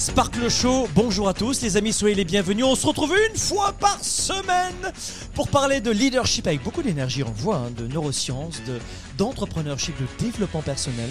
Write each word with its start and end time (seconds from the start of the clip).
Sparkle 0.00 0.48
Show, 0.48 0.88
bonjour 0.94 1.28
à 1.28 1.34
tous 1.34 1.60
les 1.60 1.76
amis, 1.76 1.92
soyez 1.92 2.14
les 2.14 2.24
bienvenus. 2.24 2.64
On 2.64 2.74
se 2.74 2.86
retrouve 2.86 3.12
une 3.30 3.36
fois 3.36 3.74
par 3.78 4.02
semaine 4.02 4.92
pour 5.34 5.48
parler 5.48 5.82
de 5.82 5.90
leadership 5.90 6.46
avec 6.46 6.62
beaucoup 6.62 6.82
d'énergie, 6.82 7.22
on 7.22 7.30
voit, 7.30 7.56
hein, 7.56 7.70
de 7.76 7.86
neurosciences, 7.86 8.62
de, 8.66 8.78
d'entrepreneurship, 9.18 9.94
de 10.00 10.24
développement 10.24 10.62
personnel. 10.62 11.10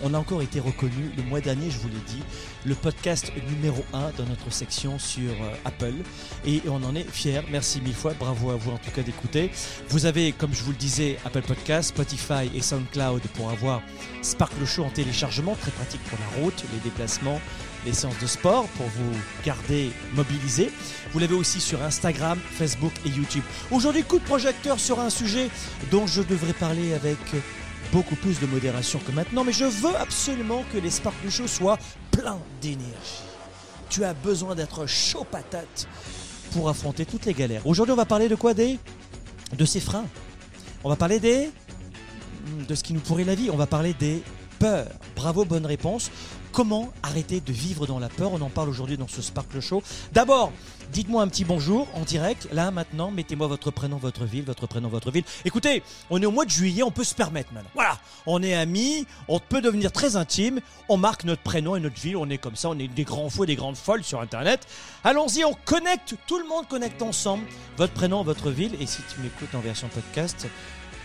On 0.00 0.14
a 0.14 0.18
encore 0.18 0.42
été 0.42 0.60
reconnu 0.60 1.10
le 1.16 1.22
mois 1.24 1.40
dernier, 1.40 1.70
je 1.70 1.78
vous 1.78 1.88
l'ai 1.88 1.94
dit, 2.06 2.22
le 2.64 2.74
podcast 2.76 3.32
numéro 3.50 3.84
1 3.92 4.12
dans 4.16 4.26
notre 4.28 4.52
section 4.52 4.98
sur 4.98 5.30
euh, 5.30 5.54
Apple. 5.64 5.94
Et 6.46 6.62
on 6.68 6.82
en 6.84 6.94
est 6.94 7.08
fiers. 7.10 7.40
Merci 7.50 7.80
mille 7.80 7.94
fois. 7.94 8.14
Bravo 8.18 8.50
à 8.50 8.56
vous 8.56 8.70
en 8.70 8.78
tout 8.78 8.92
cas 8.92 9.02
d'écouter. 9.02 9.50
Vous 9.88 10.06
avez, 10.06 10.30
comme 10.32 10.54
je 10.54 10.62
vous 10.62 10.70
le 10.70 10.76
disais, 10.76 11.18
Apple 11.24 11.42
Podcast, 11.42 11.88
Spotify 11.88 12.48
et 12.54 12.62
SoundCloud 12.62 13.22
pour 13.34 13.50
avoir 13.50 13.82
Sparkle 14.22 14.64
Show 14.66 14.84
en 14.84 14.90
téléchargement. 14.90 15.56
Très 15.56 15.72
pratique 15.72 16.02
pour 16.04 16.18
la 16.20 16.42
route, 16.42 16.64
les 16.72 16.80
déplacements, 16.80 17.40
les 17.84 17.92
séances 17.92 18.20
de 18.20 18.26
sport 18.26 18.68
pour 18.76 18.86
vous 18.86 19.18
garder 19.44 19.90
mobilisé. 20.14 20.70
Vous 21.12 21.18
l'avez 21.18 21.34
aussi 21.34 21.60
sur 21.60 21.82
Instagram, 21.82 22.38
Facebook 22.52 22.92
et 23.04 23.08
YouTube. 23.08 23.42
Aujourd'hui, 23.72 24.04
coup 24.04 24.20
de 24.20 24.24
projecteur 24.24 24.78
sur 24.78 25.00
un 25.00 25.10
sujet 25.10 25.48
dont 25.90 26.06
je 26.06 26.22
devrais 26.22 26.52
parler 26.52 26.94
avec 26.94 27.18
beaucoup 27.92 28.16
plus 28.16 28.40
de 28.40 28.46
modération 28.46 28.98
que 28.98 29.12
maintenant, 29.12 29.44
mais 29.44 29.52
je 29.52 29.64
veux 29.64 29.96
absolument 29.96 30.64
que 30.72 30.78
les 30.78 30.90
Sparkle 30.90 31.30
Show 31.30 31.46
soient 31.46 31.78
pleins 32.10 32.38
d'énergie. 32.60 33.24
Tu 33.88 34.04
as 34.04 34.14
besoin 34.14 34.54
d'être 34.54 34.86
chaud 34.86 35.26
patate 35.30 35.88
pour 36.52 36.68
affronter 36.68 37.06
toutes 37.06 37.24
les 37.26 37.34
galères. 37.34 37.66
Aujourd'hui, 37.66 37.92
on 37.92 37.96
va 37.96 38.04
parler 38.04 38.28
de 38.28 38.34
quoi 38.34 38.54
des 38.54 38.78
De 39.56 39.64
ces 39.64 39.80
freins. 39.80 40.06
On 40.84 40.88
va 40.88 40.96
parler 40.96 41.20
des 41.20 41.50
de 42.68 42.74
ce 42.74 42.82
qui 42.82 42.92
nous 42.92 43.00
pourrit 43.00 43.24
la 43.24 43.34
vie. 43.34 43.50
On 43.50 43.56
va 43.56 43.66
parler 43.66 43.94
des 43.94 44.22
peurs. 44.58 44.88
Bravo, 45.16 45.44
bonne 45.44 45.66
réponse. 45.66 46.10
Comment 46.58 46.92
arrêter 47.04 47.40
de 47.40 47.52
vivre 47.52 47.86
dans 47.86 48.00
la 48.00 48.08
peur 48.08 48.32
On 48.32 48.40
en 48.40 48.48
parle 48.48 48.68
aujourd'hui 48.68 48.96
dans 48.96 49.06
ce 49.06 49.22
Sparkle 49.22 49.60
Show. 49.60 49.80
D'abord, 50.12 50.52
dites-moi 50.90 51.22
un 51.22 51.28
petit 51.28 51.44
bonjour 51.44 51.86
en 51.94 52.00
direct. 52.00 52.48
Là, 52.52 52.72
maintenant, 52.72 53.12
mettez-moi 53.12 53.46
votre 53.46 53.70
prénom, 53.70 53.96
votre 53.96 54.24
ville, 54.24 54.42
votre 54.42 54.66
prénom, 54.66 54.88
votre 54.88 55.12
ville. 55.12 55.22
Écoutez, 55.44 55.84
on 56.10 56.20
est 56.20 56.26
au 56.26 56.32
mois 56.32 56.44
de 56.44 56.50
juillet, 56.50 56.82
on 56.82 56.90
peut 56.90 57.04
se 57.04 57.14
permettre 57.14 57.52
maintenant. 57.52 57.70
Voilà, 57.74 57.96
on 58.26 58.42
est 58.42 58.54
amis, 58.54 59.06
on 59.28 59.38
peut 59.38 59.60
devenir 59.60 59.92
très 59.92 60.16
intime. 60.16 60.58
On 60.88 60.96
marque 60.96 61.22
notre 61.22 61.42
prénom 61.42 61.76
et 61.76 61.80
notre 61.80 62.00
ville. 62.00 62.16
On 62.16 62.28
est 62.28 62.38
comme 62.38 62.56
ça, 62.56 62.70
on 62.70 62.78
est 62.80 62.88
des 62.88 63.04
grands 63.04 63.30
fous 63.30 63.44
et 63.44 63.46
des 63.46 63.54
grandes 63.54 63.76
folles 63.76 64.02
sur 64.02 64.20
Internet. 64.20 64.66
Allons-y, 65.04 65.44
on 65.44 65.54
connecte, 65.64 66.16
tout 66.26 66.40
le 66.40 66.48
monde 66.48 66.66
connecte 66.66 67.02
ensemble 67.02 67.44
votre 67.76 67.92
prénom, 67.92 68.24
votre 68.24 68.50
ville. 68.50 68.74
Et 68.80 68.86
si 68.86 69.00
tu 69.02 69.20
m'écoutes 69.20 69.54
en 69.54 69.60
version 69.60 69.86
podcast, 69.86 70.48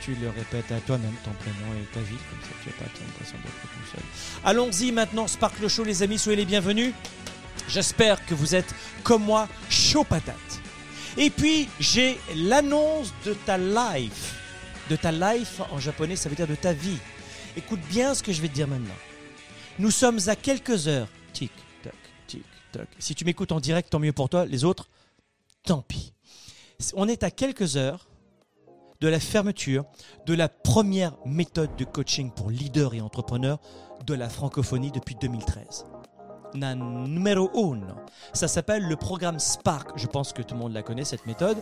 tu 0.03 0.15
le 0.15 0.29
répètes 0.29 0.69
à 0.71 0.81
toi-même, 0.81 1.13
ton 1.23 1.31
prénom 1.31 1.73
et 1.81 1.85
ta 1.93 2.01
ville, 2.01 2.17
comme 2.29 2.41
ça 2.41 2.55
tu 2.61 2.69
n'as 2.69 2.75
pas 2.75 2.91
l'impression 2.99 3.37
d'être 3.37 3.61
tout 3.61 3.95
seul. 3.95 4.03
Allons-y 4.43 4.91
maintenant, 4.91 5.27
Sparkle 5.27 5.69
Show, 5.69 5.85
les 5.85 6.03
amis, 6.03 6.19
soyez 6.19 6.35
les 6.35 6.45
bienvenus. 6.45 6.93
J'espère 7.69 8.25
que 8.25 8.33
vous 8.33 8.53
êtes, 8.53 8.75
comme 9.03 9.23
moi, 9.23 9.47
chaud 9.69 10.03
patate. 10.03 10.35
Et 11.15 11.29
puis, 11.29 11.69
j'ai 11.79 12.19
l'annonce 12.35 13.13
de 13.25 13.33
ta 13.33 13.57
life. 13.57 14.35
De 14.89 14.97
ta 14.97 15.11
life, 15.13 15.61
en 15.71 15.79
japonais, 15.79 16.17
ça 16.17 16.27
veut 16.27 16.35
dire 16.35 16.47
de 16.47 16.55
ta 16.55 16.73
vie. 16.73 16.97
Écoute 17.55 17.81
bien 17.89 18.13
ce 18.13 18.21
que 18.21 18.33
je 18.33 18.41
vais 18.41 18.49
te 18.49 18.53
dire 18.53 18.67
maintenant. 18.67 18.97
Nous 19.79 19.91
sommes 19.91 20.19
à 20.27 20.35
quelques 20.35 20.87
heures. 20.87 21.07
Tic, 21.31 21.51
tac, 21.81 21.93
tic, 22.27 22.43
tac. 22.73 22.89
Si 22.99 23.15
tu 23.15 23.23
m'écoutes 23.23 23.53
en 23.53 23.61
direct, 23.61 23.89
tant 23.89 23.99
mieux 23.99 24.11
pour 24.11 24.27
toi. 24.27 24.45
Les 24.45 24.65
autres, 24.65 24.89
tant 25.63 25.81
pis. 25.81 26.13
On 26.93 27.07
est 27.07 27.23
à 27.23 27.31
quelques 27.31 27.77
heures 27.77 28.05
de 29.03 29.09
la 29.09 29.19
fermeture 29.19 29.83
de 30.25 30.33
la 30.33 30.47
première 30.47 31.11
méthode 31.25 31.75
de 31.75 31.83
coaching 31.83 32.31
pour 32.31 32.49
leaders 32.49 32.93
et 32.93 33.01
entrepreneurs 33.01 33.59
de 34.05 34.13
la 34.13 34.29
francophonie 34.29 34.91
depuis 34.91 35.15
2013. 35.19 35.85
La 36.53 36.73
numéro 36.73 37.51
1. 37.53 37.81
Ça 38.31 38.47
s'appelle 38.47 38.87
le 38.87 38.95
programme 38.95 39.39
Spark. 39.39 39.91
Je 39.97 40.07
pense 40.07 40.31
que 40.31 40.41
tout 40.41 40.55
le 40.55 40.61
monde 40.61 40.71
la 40.71 40.83
connaît, 40.83 41.03
cette 41.03 41.25
méthode. 41.25 41.57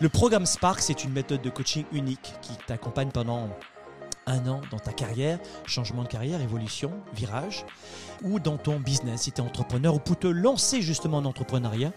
Le 0.00 0.08
programme 0.08 0.46
Spark, 0.46 0.78
c'est 0.78 1.02
une 1.02 1.10
méthode 1.10 1.42
de 1.42 1.50
coaching 1.50 1.84
unique 1.90 2.32
qui 2.42 2.52
t'accompagne 2.68 3.10
pendant 3.10 3.48
un 4.28 4.46
an 4.46 4.60
dans 4.70 4.78
ta 4.78 4.92
carrière, 4.92 5.40
changement 5.66 6.04
de 6.04 6.08
carrière, 6.08 6.40
évolution, 6.42 6.92
virage, 7.12 7.66
ou 8.22 8.38
dans 8.38 8.56
ton 8.56 8.78
business, 8.78 9.22
si 9.22 9.32
tu 9.32 9.40
es 9.40 9.44
entrepreneur, 9.44 9.96
ou 9.96 9.98
pour 9.98 10.16
te 10.16 10.28
lancer 10.28 10.80
justement 10.80 11.18
en 11.18 11.24
entrepreneuriat. 11.24 11.90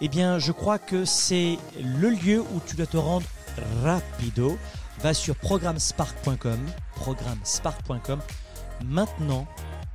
Eh 0.00 0.08
bien, 0.08 0.40
je 0.40 0.50
crois 0.50 0.80
que 0.80 1.04
c'est 1.04 1.56
le 1.80 2.10
lieu 2.10 2.40
où 2.40 2.60
tu 2.66 2.74
dois 2.74 2.86
te 2.86 2.96
rendre 2.96 3.26
rapido. 3.82 4.58
Va 5.00 5.12
sur 5.12 5.34
programmespark.com, 5.36 6.58
programmespark.com 6.94 8.20
maintenant, 8.84 9.46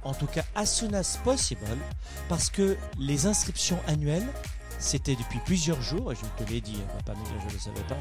en 0.03 0.14
tout 0.14 0.28
cas 0.28 0.44
as 0.56 0.66
soon 0.66 0.94
as 0.94 1.18
possible, 1.24 1.66
parce 2.28 2.50
que 2.50 2.78
les 2.98 3.25
inscriptions 3.25 3.80
annuelles, 3.88 4.28
c'était 4.78 5.16
depuis 5.16 5.40
plusieurs 5.46 5.81
jours, 5.81 6.12
et 6.12 6.16
je 6.16 6.44
te 6.44 6.50
l'ai 6.50 6.62
dit, 6.62 6.78
pas 7.06 7.13
je 7.13 7.48
ne 7.48 7.54
le 7.54 7.60
savais 7.60 7.83
pas, 7.88 7.98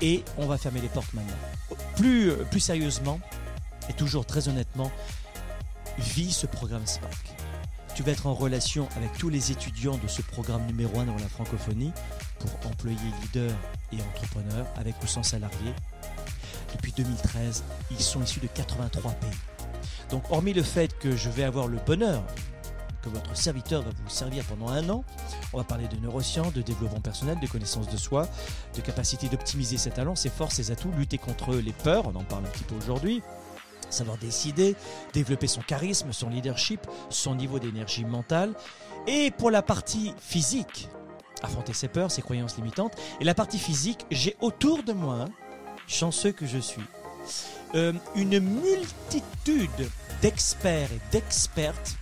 et 0.00 0.24
on 0.36 0.46
va 0.46 0.58
fermer 0.58 0.80
les 0.80 0.88
portes 0.88 1.12
maintenant. 1.14 1.36
Plus, 1.96 2.32
plus 2.50 2.60
sérieusement, 2.60 3.20
et 3.88 3.92
toujours 3.92 4.26
très 4.26 4.48
honnêtement, 4.48 4.90
vis 5.98 6.32
ce 6.32 6.46
programme 6.46 6.86
Spark. 6.86 7.37
Tu 7.98 8.04
vas 8.04 8.12
être 8.12 8.28
en 8.28 8.34
relation 8.34 8.88
avec 8.96 9.12
tous 9.18 9.28
les 9.28 9.50
étudiants 9.50 9.96
de 9.96 10.06
ce 10.06 10.22
programme 10.22 10.64
numéro 10.66 11.00
1 11.00 11.06
dans 11.06 11.16
la 11.16 11.28
francophonie 11.28 11.90
pour 12.38 12.70
employés, 12.70 12.96
leaders 13.22 13.56
et 13.92 13.96
entrepreneurs 14.00 14.68
avec 14.76 14.94
ou 15.02 15.08
sans 15.08 15.24
salariés. 15.24 15.74
Depuis 16.74 16.92
2013, 16.92 17.64
ils 17.90 17.98
sont 17.98 18.22
issus 18.22 18.38
de 18.38 18.46
83 18.46 19.10
pays. 19.14 19.30
Donc 20.10 20.30
hormis 20.30 20.52
le 20.52 20.62
fait 20.62 20.96
que 20.96 21.16
je 21.16 21.28
vais 21.28 21.42
avoir 21.42 21.66
le 21.66 21.78
bonheur 21.84 22.22
que 23.02 23.08
votre 23.08 23.36
serviteur 23.36 23.82
va 23.82 23.90
vous 23.90 24.08
servir 24.08 24.44
pendant 24.44 24.68
un 24.68 24.88
an, 24.90 25.02
on 25.52 25.58
va 25.58 25.64
parler 25.64 25.88
de 25.88 25.96
neurosciences, 25.96 26.52
de 26.52 26.62
développement 26.62 27.00
personnel, 27.00 27.40
de 27.40 27.48
connaissance 27.48 27.88
de 27.88 27.96
soi, 27.96 28.28
de 28.76 28.80
capacité 28.80 29.28
d'optimiser 29.28 29.76
ses 29.76 29.90
talents, 29.90 30.14
ses 30.14 30.30
forces, 30.30 30.54
ses 30.54 30.70
atouts, 30.70 30.92
lutter 30.96 31.18
contre 31.18 31.56
les 31.56 31.72
peurs, 31.72 32.06
on 32.06 32.14
en 32.14 32.22
parle 32.22 32.44
un 32.44 32.50
petit 32.50 32.62
peu 32.62 32.76
aujourd'hui, 32.76 33.22
savoir 33.90 34.18
décider, 34.18 34.76
développer 35.12 35.46
son 35.46 35.60
charisme, 35.60 36.12
son 36.12 36.28
leadership, 36.28 36.80
son 37.10 37.34
niveau 37.34 37.58
d'énergie 37.58 38.04
mentale. 38.04 38.54
Et 39.06 39.30
pour 39.30 39.50
la 39.50 39.62
partie 39.62 40.14
physique, 40.20 40.88
affronter 41.42 41.72
ses 41.72 41.88
peurs, 41.88 42.10
ses 42.10 42.22
croyances 42.22 42.56
limitantes. 42.56 42.96
Et 43.20 43.24
la 43.24 43.34
partie 43.34 43.58
physique, 43.58 44.06
j'ai 44.10 44.36
autour 44.40 44.82
de 44.82 44.92
moi, 44.92 45.26
chanceux 45.86 46.32
que 46.32 46.46
je 46.46 46.58
suis, 46.58 46.82
euh, 47.74 47.92
une 48.14 48.40
multitude 48.40 49.90
d'experts 50.22 50.90
et 50.92 51.00
d'expertes 51.12 51.96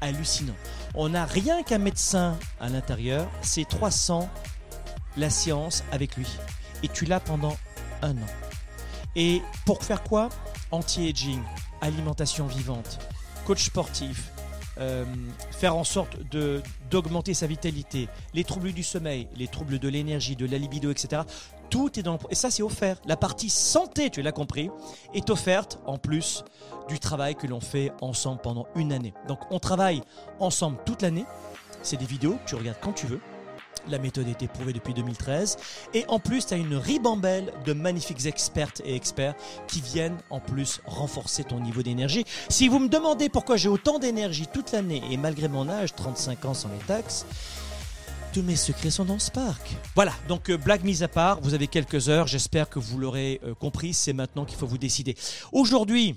hallucinants. 0.00 0.54
On 0.94 1.10
n'a 1.10 1.24
rien 1.24 1.62
qu'un 1.62 1.78
médecin 1.78 2.36
à 2.60 2.68
l'intérieur, 2.68 3.28
c'est 3.42 3.68
300 3.68 4.28
la 5.16 5.30
séance 5.30 5.84
avec 5.92 6.16
lui. 6.16 6.28
Et 6.82 6.88
tu 6.88 7.04
l'as 7.04 7.20
pendant 7.20 7.56
un 8.02 8.12
an. 8.12 8.26
Et 9.16 9.42
pour 9.66 9.82
faire 9.82 10.02
quoi? 10.02 10.28
Anti-aging, 10.70 11.40
alimentation 11.80 12.46
vivante, 12.46 12.98
coach 13.46 13.64
sportif, 13.64 14.30
euh, 14.78 15.04
faire 15.50 15.74
en 15.76 15.82
sorte 15.82 16.16
d'augmenter 16.90 17.34
sa 17.34 17.46
vitalité, 17.46 18.08
les 18.32 18.44
troubles 18.44 18.72
du 18.72 18.82
sommeil, 18.82 19.28
les 19.34 19.48
troubles 19.48 19.78
de 19.78 19.88
l'énergie, 19.88 20.36
de 20.36 20.46
la 20.46 20.56
libido, 20.56 20.90
etc. 20.90 21.22
Tout 21.68 21.98
est 21.98 22.02
dans 22.02 22.12
le... 22.12 22.18
Et 22.30 22.34
ça, 22.34 22.50
c'est 22.50 22.62
offert. 22.62 22.98
La 23.06 23.16
partie 23.16 23.50
santé, 23.50 24.08
tu 24.10 24.22
l'as 24.22 24.32
compris, 24.32 24.70
est 25.14 25.30
offerte 25.30 25.80
en 25.84 25.98
plus 25.98 26.44
du 26.88 26.98
travail 26.98 27.34
que 27.34 27.46
l'on 27.46 27.60
fait 27.60 27.92
ensemble 28.00 28.40
pendant 28.40 28.66
une 28.76 28.92
année. 28.92 29.14
Donc, 29.26 29.40
on 29.50 29.58
travaille 29.58 30.02
ensemble 30.38 30.78
toute 30.86 31.02
l'année. 31.02 31.24
C'est 31.82 31.96
des 31.96 32.06
vidéos 32.06 32.38
que 32.44 32.48
tu 32.48 32.54
regardes 32.54 32.78
quand 32.80 32.92
tu 32.92 33.06
veux. 33.06 33.20
La 33.88 33.98
méthode 33.98 34.28
est 34.28 34.42
éprouvée 34.42 34.72
depuis 34.72 34.94
2013. 34.94 35.56
Et 35.94 36.04
en 36.08 36.18
plus, 36.18 36.46
tu 36.46 36.54
as 36.54 36.56
une 36.56 36.74
ribambelle 36.74 37.52
de 37.64 37.72
magnifiques 37.72 38.26
expertes 38.26 38.82
et 38.84 38.94
experts 38.94 39.34
qui 39.66 39.80
viennent 39.80 40.18
en 40.30 40.40
plus 40.40 40.80
renforcer 40.84 41.44
ton 41.44 41.60
niveau 41.60 41.82
d'énergie. 41.82 42.24
Si 42.48 42.68
vous 42.68 42.78
me 42.78 42.88
demandez 42.88 43.28
pourquoi 43.28 43.56
j'ai 43.56 43.68
autant 43.68 43.98
d'énergie 43.98 44.46
toute 44.52 44.72
l'année 44.72 45.02
et 45.10 45.16
malgré 45.16 45.48
mon 45.48 45.68
âge, 45.68 45.94
35 45.94 46.44
ans 46.44 46.54
sans 46.54 46.68
les 46.68 46.84
taxes, 46.86 47.26
tous 48.32 48.42
mes 48.42 48.56
secrets 48.56 48.90
sont 48.90 49.04
dans 49.04 49.18
Spark. 49.18 49.76
Voilà, 49.94 50.12
donc 50.28 50.50
euh, 50.50 50.58
blague 50.58 50.84
mise 50.84 51.02
à 51.02 51.08
part, 51.08 51.40
vous 51.40 51.54
avez 51.54 51.66
quelques 51.66 52.08
heures, 52.08 52.26
j'espère 52.26 52.68
que 52.68 52.78
vous 52.78 52.98
l'aurez 52.98 53.40
euh, 53.42 53.54
compris, 53.54 53.94
c'est 53.94 54.12
maintenant 54.12 54.44
qu'il 54.44 54.58
faut 54.58 54.66
vous 54.66 54.78
décider. 54.78 55.16
Aujourd'hui, 55.52 56.16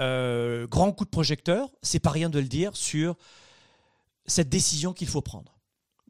euh, 0.00 0.66
grand 0.66 0.92
coup 0.92 1.04
de 1.04 1.10
projecteur, 1.10 1.70
c'est 1.82 2.00
pas 2.00 2.10
rien 2.10 2.28
de 2.28 2.38
le 2.38 2.46
dire, 2.46 2.76
sur 2.76 3.16
cette 4.26 4.48
décision 4.48 4.92
qu'il 4.92 5.08
faut 5.08 5.22
prendre. 5.22 5.57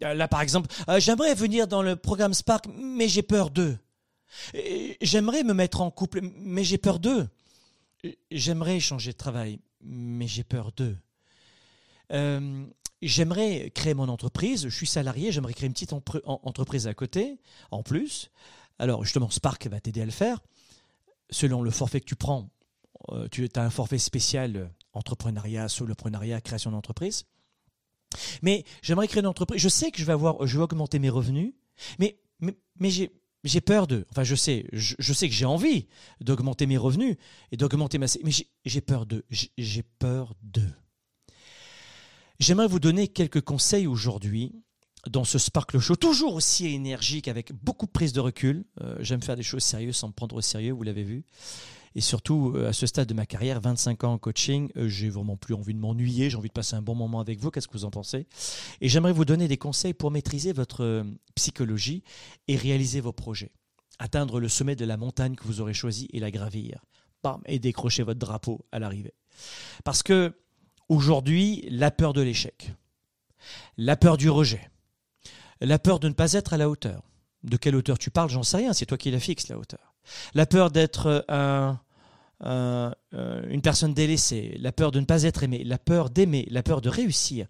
Euh, 0.04 0.14
Là, 0.14 0.28
par 0.28 0.40
exemple, 0.40 0.68
euh, 0.88 1.00
j'aimerais 1.00 1.34
venir 1.34 1.66
dans 1.66 1.82
le 1.82 1.96
programme 1.96 2.34
Spark, 2.34 2.66
mais 2.76 3.08
j'ai 3.08 3.22
peur 3.22 3.50
d'eux. 3.50 3.78
Et 4.54 4.96
J'aimerais 5.00 5.42
me 5.42 5.54
mettre 5.54 5.80
en 5.80 5.90
couple, 5.90 6.20
mais 6.22 6.64
j'ai 6.64 6.78
peur 6.78 6.98
d'eux. 6.98 7.28
J'aimerais 8.30 8.78
changer 8.80 9.12
de 9.12 9.16
travail, 9.16 9.58
mais 9.80 10.26
j'ai 10.26 10.44
peur 10.44 10.72
d'eux. 10.72 10.96
Euh, 12.12 12.64
j'aimerais 13.02 13.70
créer 13.74 13.94
mon 13.94 14.08
entreprise, 14.08 14.68
je 14.68 14.74
suis 14.74 14.86
salarié, 14.86 15.32
j'aimerais 15.32 15.52
créer 15.52 15.66
une 15.66 15.72
petite 15.72 15.92
entreprise 15.92 16.86
à 16.86 16.94
côté, 16.94 17.38
en 17.70 17.82
plus. 17.82 18.30
Alors, 18.78 19.04
justement, 19.04 19.30
Spark 19.30 19.66
va 19.66 19.80
t'aider 19.80 20.02
à 20.02 20.04
le 20.04 20.10
faire. 20.10 20.40
Selon 21.30 21.62
le 21.62 21.70
forfait 21.70 22.00
que 22.00 22.06
tu 22.06 22.16
prends, 22.16 22.48
euh, 23.10 23.28
tu 23.30 23.48
as 23.54 23.62
un 23.62 23.70
forfait 23.70 23.98
spécial 23.98 24.56
euh, 24.56 24.66
entrepreneuriat, 24.92 25.68
soloprenariat, 25.68 26.40
création 26.40 26.70
d'entreprise. 26.70 27.24
Mais 28.42 28.64
j'aimerais 28.82 29.08
créer 29.08 29.20
une 29.20 29.26
entreprise. 29.26 29.60
Je 29.60 29.68
sais 29.68 29.90
que 29.90 29.98
je 29.98 30.04
vais 30.04 30.12
avoir, 30.12 30.46
je 30.46 30.56
vais 30.56 30.64
augmenter 30.64 30.98
mes 30.98 31.10
revenus, 31.10 31.52
mais, 31.98 32.18
mais, 32.40 32.56
mais 32.78 32.90
j'ai, 32.90 33.10
j'ai 33.44 33.60
peur 33.60 33.86
de. 33.86 34.06
Enfin, 34.10 34.24
je 34.24 34.34
sais, 34.34 34.66
je, 34.72 35.12
sais 35.12 35.28
que 35.28 35.34
j'ai 35.34 35.44
envie 35.44 35.86
d'augmenter 36.20 36.66
mes 36.66 36.76
revenus 36.76 37.16
et 37.52 37.56
d'augmenter 37.56 37.98
ma. 37.98 38.06
Mais 38.24 38.32
j'ai 38.64 38.80
peur 38.80 39.06
de. 39.06 39.24
J'ai 39.30 39.82
peur 39.82 40.34
de. 40.42 40.62
J'aimerais 42.40 42.68
vous 42.68 42.80
donner 42.80 43.08
quelques 43.08 43.40
conseils 43.40 43.86
aujourd'hui 43.86 44.52
dans 45.08 45.24
ce 45.24 45.38
Sparkle 45.38 45.78
Show, 45.78 45.96
toujours 45.96 46.34
aussi 46.34 46.66
énergique, 46.66 47.28
avec 47.28 47.52
beaucoup 47.52 47.86
de 47.86 47.90
prise 47.90 48.12
de 48.12 48.20
recul. 48.20 48.64
Euh, 48.80 48.96
j'aime 49.00 49.22
faire 49.22 49.36
des 49.36 49.42
choses 49.42 49.62
sérieuses 49.62 49.96
sans 49.96 50.08
me 50.08 50.12
prendre 50.12 50.36
au 50.36 50.40
sérieux, 50.40 50.72
vous 50.72 50.82
l'avez 50.82 51.04
vu. 51.04 51.24
Et 51.98 52.00
surtout, 52.00 52.52
euh, 52.54 52.68
à 52.68 52.72
ce 52.72 52.86
stade 52.86 53.08
de 53.08 53.14
ma 53.14 53.26
carrière, 53.26 53.60
25 53.60 54.04
ans 54.04 54.12
en 54.12 54.18
coaching, 54.18 54.70
euh, 54.76 54.86
j'ai 54.86 55.08
vraiment 55.08 55.36
plus 55.36 55.54
envie 55.54 55.74
de 55.74 55.80
m'ennuyer, 55.80 56.30
j'ai 56.30 56.36
envie 56.36 56.46
de 56.46 56.52
passer 56.52 56.76
un 56.76 56.80
bon 56.80 56.94
moment 56.94 57.18
avec 57.18 57.40
vous. 57.40 57.50
Qu'est-ce 57.50 57.66
que 57.66 57.72
vous 57.72 57.84
en 57.84 57.90
pensez? 57.90 58.28
Et 58.80 58.88
j'aimerais 58.88 59.10
vous 59.10 59.24
donner 59.24 59.48
des 59.48 59.56
conseils 59.56 59.94
pour 59.94 60.12
maîtriser 60.12 60.52
votre 60.52 60.84
euh, 60.84 61.02
psychologie 61.34 62.04
et 62.46 62.54
réaliser 62.54 63.00
vos 63.00 63.10
projets. 63.10 63.50
Atteindre 63.98 64.38
le 64.38 64.48
sommet 64.48 64.76
de 64.76 64.84
la 64.84 64.96
montagne 64.96 65.34
que 65.34 65.42
vous 65.42 65.60
aurez 65.60 65.74
choisi 65.74 66.08
et 66.12 66.20
la 66.20 66.30
gravir. 66.30 66.84
Bam, 67.24 67.40
et 67.46 67.58
décrocher 67.58 68.04
votre 68.04 68.20
drapeau 68.20 68.64
à 68.70 68.78
l'arrivée. 68.78 69.14
Parce 69.82 70.04
que 70.04 70.38
aujourd'hui, 70.88 71.66
la 71.68 71.90
peur 71.90 72.12
de 72.12 72.20
l'échec, 72.20 72.74
la 73.76 73.96
peur 73.96 74.16
du 74.16 74.30
rejet, 74.30 74.70
la 75.60 75.80
peur 75.80 75.98
de 75.98 76.06
ne 76.06 76.14
pas 76.14 76.34
être 76.34 76.52
à 76.52 76.58
la 76.58 76.70
hauteur. 76.70 77.02
De 77.42 77.56
quelle 77.56 77.74
hauteur 77.74 77.98
tu 77.98 78.12
parles, 78.12 78.30
j'en 78.30 78.44
sais 78.44 78.58
rien, 78.58 78.72
c'est 78.72 78.86
toi 78.86 78.98
qui 78.98 79.10
la 79.10 79.18
fixes, 79.18 79.48
la 79.48 79.58
hauteur. 79.58 79.96
La 80.34 80.46
peur 80.46 80.70
d'être 80.70 81.24
un, 81.28 81.80
euh, 82.44 82.92
une 83.48 83.62
personne 83.62 83.94
délaissée, 83.94 84.56
la 84.60 84.72
peur 84.72 84.92
de 84.92 85.00
ne 85.00 85.04
pas 85.04 85.24
être 85.24 85.42
aimé, 85.42 85.64
la 85.64 85.78
peur 85.78 86.10
d'aimer, 86.10 86.46
la 86.50 86.62
peur 86.62 86.80
de 86.80 86.88
réussir. 86.88 87.46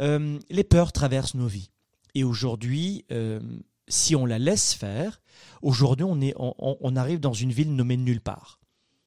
Euh, 0.00 0.38
les 0.50 0.64
peurs 0.64 0.92
traversent 0.92 1.34
nos 1.34 1.46
vies. 1.46 1.70
Et 2.14 2.24
aujourd'hui, 2.24 3.04
euh, 3.12 3.40
si 3.88 4.16
on 4.16 4.24
la 4.24 4.38
laisse 4.38 4.72
faire, 4.72 5.20
aujourd'hui 5.62 6.06
on, 6.08 6.20
est, 6.20 6.34
on, 6.38 6.96
arrive 6.96 7.20
dans 7.20 7.32
une 7.32 7.52
ville 7.52 7.74
nommée 7.74 7.96
nulle 7.96 8.20
part. 8.20 8.60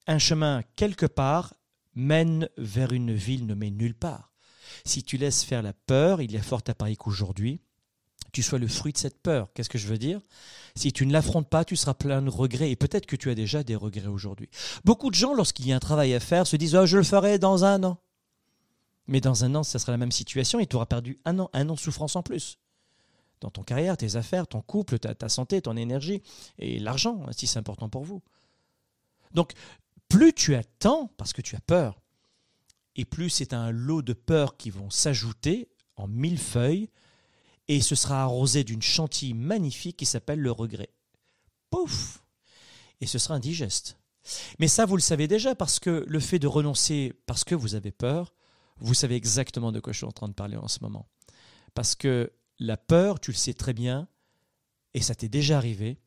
Un 0.06 0.20
chemin 0.20 0.62
quelque 0.76 1.06
part 1.06 1.54
mène 1.96 2.48
vers 2.58 2.94
une 2.94 3.14
ville 3.14 3.46
nommée 3.46 3.72
nulle 3.72 3.96
part. 3.96 4.34
Si 4.86 5.04
tu 5.04 5.18
laisses 5.18 5.44
faire 5.44 5.64
la 5.64 5.74
peur, 5.74 6.22
il 6.22 6.32
y 6.32 6.38
a 6.38 6.44
fort 6.44 6.62
à 6.68 6.74
parier 6.74 6.96
qu'aujourd'hui, 6.96 7.60
tu 8.38 8.44
sois 8.44 8.60
le 8.60 8.68
fruit 8.68 8.94
de 8.94 9.00
cette 9.00 9.20
peur. 9.20 9.52
Qu'est-ce 9.52 9.68
que 9.68 9.80
je 9.80 9.88
veux 9.88 9.98
dire? 9.98 10.22
Si 10.76 10.94
tu 10.94 11.08
ne 11.08 11.12
l'affrontes 11.12 11.50
pas, 11.50 11.66
tu 11.66 11.76
seras 11.76 11.96
plein 11.96 12.22
de 12.22 12.30
regrets 12.30 12.70
et 12.70 12.76
peut-être 12.76 13.08
que 13.08 13.16
tu 13.16 13.32
as 13.32 13.34
déjà 13.34 13.64
des 13.64 13.76
regrets 13.76 14.06
aujourd'hui. 14.06 14.48
Beaucoup 14.86 15.10
de 15.10 15.16
gens, 15.16 15.34
lorsqu'il 15.34 15.68
y 15.68 15.74
a 15.74 15.76
un 15.76 15.80
travail 15.80 16.14
à 16.14 16.20
faire, 16.20 16.46
se 16.46 16.56
disent 16.56 16.76
oh, 16.76 16.86
je 16.86 16.98
le 16.98 17.04
ferai 17.04 17.40
dans 17.40 17.66
un 17.66 17.84
an. 17.84 17.98
Mais 19.08 19.22
dans 19.22 19.44
un 19.44 19.56
an, 19.56 19.64
ça 19.64 19.80
sera 19.80 19.92
la 19.92 19.98
même 19.98 20.12
situation 20.12 20.60
et 20.60 20.68
tu 20.68 20.76
auras 20.76 20.86
perdu 20.86 21.18
un 21.26 21.40
an, 21.40 21.50
un 21.52 21.68
an 21.68 21.74
de 21.74 21.80
souffrance 21.80 22.16
en 22.16 22.22
plus. 22.22 22.60
Dans 23.42 23.50
ton 23.50 23.64
carrière, 23.64 23.98
tes 23.98 24.18
affaires, 24.18 24.46
ton 24.46 24.62
couple, 24.62 25.00
ta, 25.00 25.16
ta 25.16 25.30
santé, 25.30 25.60
ton 25.64 25.76
énergie 25.76 26.22
et 26.60 26.78
l'argent, 26.78 27.26
si 27.32 27.48
c'est 27.48 27.58
important 27.58 27.90
pour 27.90 28.04
vous. 28.04 28.22
Donc, 29.32 29.54
plus 30.10 30.32
tu 30.32 30.54
attends 30.54 31.10
parce 31.18 31.34
que 31.34 31.42
tu 31.42 31.56
as 31.56 31.62
peur, 31.62 32.00
et 32.96 33.04
plus 33.04 33.32
c'est 33.32 33.54
un 33.54 33.72
lot 33.72 34.04
de 34.04 34.14
peurs 34.14 34.58
qui 34.58 34.70
vont 34.70 34.92
s'ajouter 34.92 35.70
en 35.96 36.08
mille 36.08 36.38
feuilles 36.38 36.92
et 37.68 37.82
ce 37.82 37.96
sera 37.96 38.24
arrosé 38.24 38.64
d'une 38.64 38.82
chantilly 38.82 39.34
magnifique 39.34 39.98
qui 39.98 40.06
s'appelle 40.06 40.40
le 40.40 40.52
regret. 40.52 40.90
Pouf 41.70 42.24
Et 43.02 43.08
ce 43.08 43.20
sera 43.20 43.36
indigeste. 43.36 43.98
Mais 44.60 44.68
ça, 44.68 44.86
vous 44.86 44.96
le 44.96 45.02
savez 45.02 45.28
déjà, 45.28 45.56
parce 45.56 45.80
que 45.80 46.06
le 46.08 46.20
fait 46.20 46.40
de 46.40 46.48
renoncer 46.48 47.14
parce 47.26 47.44
que 47.44 47.56
vous 47.56 47.76
avez 47.76 47.92
peur, 47.92 48.34
vous 48.80 48.94
savez 48.94 49.16
exactement 49.16 49.72
de 49.72 49.80
quoi 49.80 49.94
je 49.94 49.98
suis 49.98 50.06
en 50.06 50.12
train 50.12 50.28
de 50.28 50.34
parler 50.34 50.58
en 50.58 50.68
ce 50.68 50.80
moment. 50.82 51.08
Parce 51.74 51.96
que 51.96 52.32
la 52.60 52.78
peur, 52.78 53.20
tu 53.20 53.32
le 53.32 53.38
sais 53.38 53.54
très 53.54 53.74
bien, 53.74 54.08
et 54.94 55.02
ça 55.02 55.16
t'est 55.16 55.30
déjà 55.30 55.58
arrivé, 55.58 56.00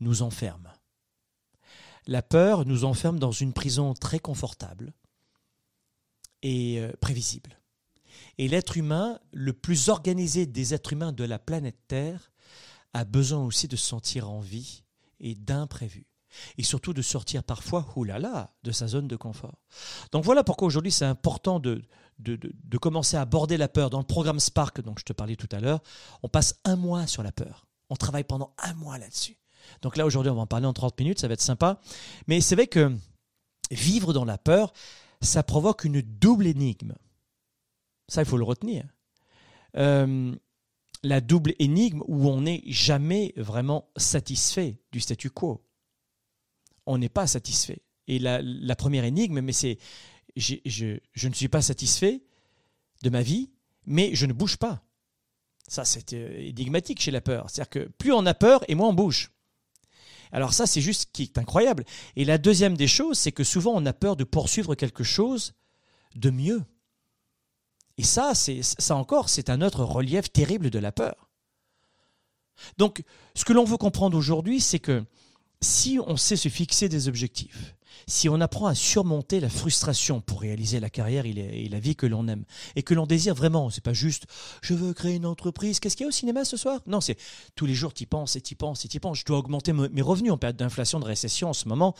nous 0.00 0.22
enferme. 0.22 0.72
La 2.06 2.22
peur 2.22 2.66
nous 2.66 2.84
enferme 2.84 3.18
dans 3.18 3.30
une 3.30 3.52
prison 3.52 3.94
très 3.94 4.18
confortable 4.18 4.92
et 6.42 6.80
euh, 6.80 6.92
prévisible. 7.00 7.61
Et 8.38 8.48
l'être 8.48 8.76
humain, 8.76 9.18
le 9.32 9.52
plus 9.52 9.88
organisé 9.88 10.46
des 10.46 10.74
êtres 10.74 10.92
humains 10.92 11.12
de 11.12 11.24
la 11.24 11.38
planète 11.38 11.78
Terre, 11.88 12.32
a 12.94 13.04
besoin 13.04 13.44
aussi 13.44 13.68
de 13.68 13.76
se 13.76 13.86
sentir 13.86 14.30
en 14.30 14.40
vie 14.40 14.82
et 15.20 15.34
d'imprévu. 15.34 16.06
Et 16.56 16.62
surtout 16.62 16.94
de 16.94 17.02
sortir 17.02 17.44
parfois, 17.44 17.86
oulala, 17.94 18.54
de 18.62 18.72
sa 18.72 18.86
zone 18.86 19.06
de 19.06 19.16
confort. 19.16 19.58
Donc 20.12 20.24
voilà 20.24 20.42
pourquoi 20.44 20.66
aujourd'hui 20.66 20.90
c'est 20.90 21.04
important 21.04 21.60
de, 21.60 21.82
de, 22.18 22.38
de, 22.40 22.78
commencer 22.78 23.18
à 23.18 23.20
aborder 23.20 23.58
la 23.58 23.68
peur. 23.68 23.90
Dans 23.90 23.98
le 23.98 24.06
programme 24.06 24.40
Spark 24.40 24.80
dont 24.80 24.94
je 24.96 25.04
te 25.04 25.12
parlais 25.12 25.36
tout 25.36 25.48
à 25.52 25.60
l'heure, 25.60 25.82
on 26.22 26.28
passe 26.28 26.58
un 26.64 26.76
mois 26.76 27.06
sur 27.06 27.22
la 27.22 27.32
peur. 27.32 27.66
On 27.90 27.96
travaille 27.96 28.24
pendant 28.24 28.54
un 28.58 28.72
mois 28.74 28.96
là-dessus. 28.96 29.36
Donc 29.82 29.96
là 29.96 30.06
aujourd'hui 30.06 30.30
on 30.30 30.34
va 30.34 30.42
en 30.42 30.46
parler 30.46 30.66
en 30.66 30.72
30 30.72 30.98
minutes, 30.98 31.20
ça 31.20 31.28
va 31.28 31.34
être 31.34 31.42
sympa. 31.42 31.80
Mais 32.26 32.40
c'est 32.40 32.54
vrai 32.54 32.66
que 32.66 32.96
vivre 33.70 34.12
dans 34.12 34.24
la 34.24 34.38
peur, 34.38 34.72
ça 35.20 35.42
provoque 35.42 35.84
une 35.84 36.00
double 36.00 36.46
énigme. 36.46 36.94
Ça, 38.12 38.20
il 38.20 38.26
faut 38.26 38.36
le 38.36 38.44
retenir. 38.44 38.84
Euh, 39.78 40.34
la 41.02 41.22
double 41.22 41.54
énigme 41.58 42.02
où 42.06 42.28
on 42.28 42.42
n'est 42.42 42.62
jamais 42.66 43.32
vraiment 43.38 43.88
satisfait 43.96 44.76
du 44.92 45.00
statu 45.00 45.30
quo. 45.30 45.64
On 46.84 46.98
n'est 46.98 47.08
pas 47.08 47.26
satisfait. 47.26 47.80
Et 48.08 48.18
la, 48.18 48.76
première 48.76 49.04
énigme, 49.04 49.40
mais 49.40 49.54
c'est 49.54 49.78
je, 50.36 50.56
je, 50.66 51.28
ne 51.28 51.32
suis 51.32 51.48
pas 51.48 51.62
satisfait 51.62 52.22
de 53.02 53.08
ma 53.08 53.22
vie, 53.22 53.48
mais 53.86 54.14
je 54.14 54.26
ne 54.26 54.34
bouge 54.34 54.58
pas. 54.58 54.84
Ça, 55.66 55.86
c'est 55.86 56.12
euh, 56.12 56.36
énigmatique 56.38 57.00
chez 57.00 57.12
la 57.12 57.22
peur. 57.22 57.48
C'est-à-dire 57.48 57.70
que 57.70 57.90
plus 57.96 58.12
on 58.12 58.26
a 58.26 58.34
peur 58.34 58.62
et 58.68 58.74
moins 58.74 58.90
on 58.90 58.94
bouge. 58.94 59.30
Alors 60.32 60.52
ça, 60.52 60.66
c'est 60.66 60.82
juste 60.82 61.12
qui 61.14 61.22
est 61.22 61.38
incroyable. 61.38 61.86
Et 62.16 62.26
la 62.26 62.36
deuxième 62.36 62.76
des 62.76 62.88
choses, 62.88 63.18
c'est 63.18 63.32
que 63.32 63.42
souvent 63.42 63.72
on 63.74 63.86
a 63.86 63.94
peur 63.94 64.16
de 64.16 64.24
poursuivre 64.24 64.74
quelque 64.74 65.02
chose 65.02 65.54
de 66.14 66.28
mieux. 66.28 66.62
Et 67.98 68.04
ça, 68.04 68.32
ça 68.34 68.96
encore, 68.96 69.28
c'est 69.28 69.50
un 69.50 69.60
autre 69.60 69.84
relief 69.84 70.32
terrible 70.32 70.70
de 70.70 70.78
la 70.78 70.92
peur. 70.92 71.28
Donc, 72.78 73.02
ce 73.34 73.44
que 73.44 73.52
l'on 73.52 73.64
veut 73.64 73.76
comprendre 73.76 74.16
aujourd'hui, 74.16 74.60
c'est 74.60 74.78
que 74.78 75.04
si 75.60 75.98
on 76.06 76.16
sait 76.16 76.36
se 76.36 76.48
fixer 76.48 76.88
des 76.88 77.08
objectifs, 77.08 77.74
si 78.06 78.28
on 78.28 78.40
apprend 78.40 78.66
à 78.66 78.74
surmonter 78.74 79.40
la 79.40 79.48
frustration 79.48 80.20
pour 80.20 80.40
réaliser 80.40 80.80
la 80.80 80.90
carrière 80.90 81.26
et 81.26 81.68
la 81.70 81.80
vie 81.80 81.96
que 81.96 82.06
l'on 82.06 82.28
aime 82.28 82.44
et 82.76 82.82
que 82.82 82.94
l'on 82.94 83.06
désire 83.06 83.34
vraiment, 83.34 83.70
c'est 83.70 83.82
pas 83.82 83.92
juste 83.92 84.26
je 84.62 84.74
veux 84.74 84.92
créer 84.92 85.16
une 85.16 85.26
entreprise, 85.26 85.80
qu'est-ce 85.80 85.96
qu'il 85.96 86.04
y 86.04 86.06
a 86.06 86.08
au 86.08 86.12
cinéma 86.12 86.44
ce 86.44 86.56
soir? 86.56 86.80
Non, 86.86 87.00
c'est 87.00 87.16
tous 87.54 87.66
les 87.66 87.74
jours 87.74 87.94
tu 87.94 88.06
penses 88.06 88.36
et 88.36 88.40
tu 88.40 88.54
penses 88.56 88.84
et 88.84 88.88
tu 88.88 89.00
penses. 89.00 89.20
Je 89.20 89.24
dois 89.24 89.38
augmenter 89.38 89.72
mes 89.72 90.02
revenus 90.02 90.32
en 90.32 90.38
période 90.38 90.56
d'inflation, 90.56 91.00
de 91.00 91.04
récession 91.04 91.50
en 91.50 91.52
ce 91.52 91.68
moment. 91.68 91.94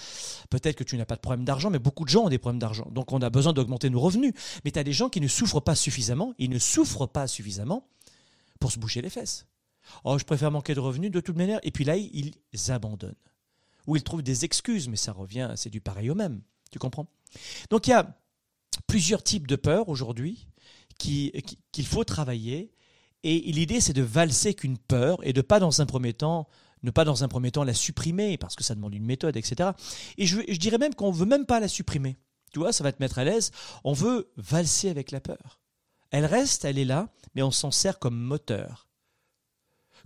Peut-être 0.50 0.76
que 0.76 0.84
tu 0.84 0.96
n'as 0.96 1.04
pas 1.04 1.16
de 1.16 1.20
problème 1.20 1.44
d'argent, 1.44 1.70
mais 1.70 1.78
beaucoup 1.78 2.04
de 2.04 2.10
gens 2.10 2.24
ont 2.24 2.28
des 2.28 2.38
problèmes 2.38 2.60
d'argent. 2.60 2.88
Donc 2.90 3.12
on 3.12 3.20
a 3.20 3.30
besoin 3.30 3.52
d'augmenter 3.52 3.90
nos 3.90 4.00
revenus. 4.00 4.32
Mais 4.64 4.70
tu 4.70 4.78
as 4.78 4.84
des 4.84 4.92
gens 4.92 5.08
qui 5.08 5.20
ne 5.20 5.28
souffrent 5.28 5.60
pas 5.60 5.74
suffisamment, 5.74 6.34
ils 6.38 6.50
ne 6.50 6.58
souffrent 6.58 7.06
pas 7.06 7.26
suffisamment 7.26 7.86
pour 8.60 8.72
se 8.72 8.78
boucher 8.78 9.02
les 9.02 9.10
fesses. 9.10 9.46
Oh, 10.04 10.18
je 10.18 10.24
préfère 10.24 10.50
manquer 10.50 10.74
de 10.74 10.80
revenus 10.80 11.10
de 11.10 11.20
toute 11.20 11.36
manière. 11.36 11.60
Et 11.62 11.70
puis 11.70 11.84
là, 11.84 11.96
ils 11.96 12.32
abandonnent 12.68 13.14
où 13.86 13.96
ils 13.96 14.02
trouvent 14.02 14.22
des 14.22 14.44
excuses, 14.44 14.88
mais 14.88 14.96
ça 14.96 15.12
revient, 15.12 15.52
c'est 15.56 15.70
du 15.70 15.80
pareil 15.80 16.10
au 16.10 16.14
même. 16.14 16.42
Tu 16.70 16.78
comprends? 16.78 17.08
Donc 17.70 17.86
il 17.86 17.90
y 17.90 17.94
a 17.94 18.18
plusieurs 18.86 19.22
types 19.22 19.46
de 19.46 19.56
peurs 19.56 19.88
aujourd'hui 19.88 20.48
qu'il 20.98 21.86
faut 21.86 22.04
travailler. 22.04 22.72
Et 23.24 23.38
l'idée, 23.52 23.80
c'est 23.80 23.92
de 23.92 24.02
valser 24.02 24.54
qu'une 24.54 24.78
peur 24.78 25.18
et 25.22 25.32
de 25.32 25.42
pas 25.42 25.60
dans 25.60 25.80
un 25.80 25.86
premier 25.86 26.12
temps 26.12 26.48
ne 26.82 26.90
pas 26.90 27.04
dans 27.04 27.22
un 27.22 27.28
premier 27.28 27.52
temps 27.52 27.64
la 27.64 27.74
supprimer 27.74 28.36
parce 28.36 28.56
que 28.56 28.64
ça 28.64 28.74
demande 28.74 28.94
une 28.94 29.04
méthode, 29.04 29.36
etc. 29.36 29.70
Et 30.18 30.26
je, 30.26 30.40
je 30.48 30.56
dirais 30.58 30.78
même 30.78 30.94
qu'on 30.94 31.12
veut 31.12 31.26
même 31.26 31.46
pas 31.46 31.60
la 31.60 31.68
supprimer. 31.68 32.16
Tu 32.52 32.58
vois, 32.58 32.72
ça 32.72 32.84
va 32.84 32.92
te 32.92 33.00
mettre 33.00 33.18
à 33.18 33.24
l'aise. 33.24 33.50
On 33.84 33.92
veut 33.92 34.30
valser 34.36 34.90
avec 34.90 35.10
la 35.10 35.20
peur. 35.20 35.60
Elle 36.10 36.26
reste, 36.26 36.64
elle 36.64 36.78
est 36.78 36.84
là, 36.84 37.08
mais 37.34 37.42
on 37.42 37.50
s'en 37.50 37.70
sert 37.70 37.98
comme 37.98 38.18
moteur, 38.18 38.88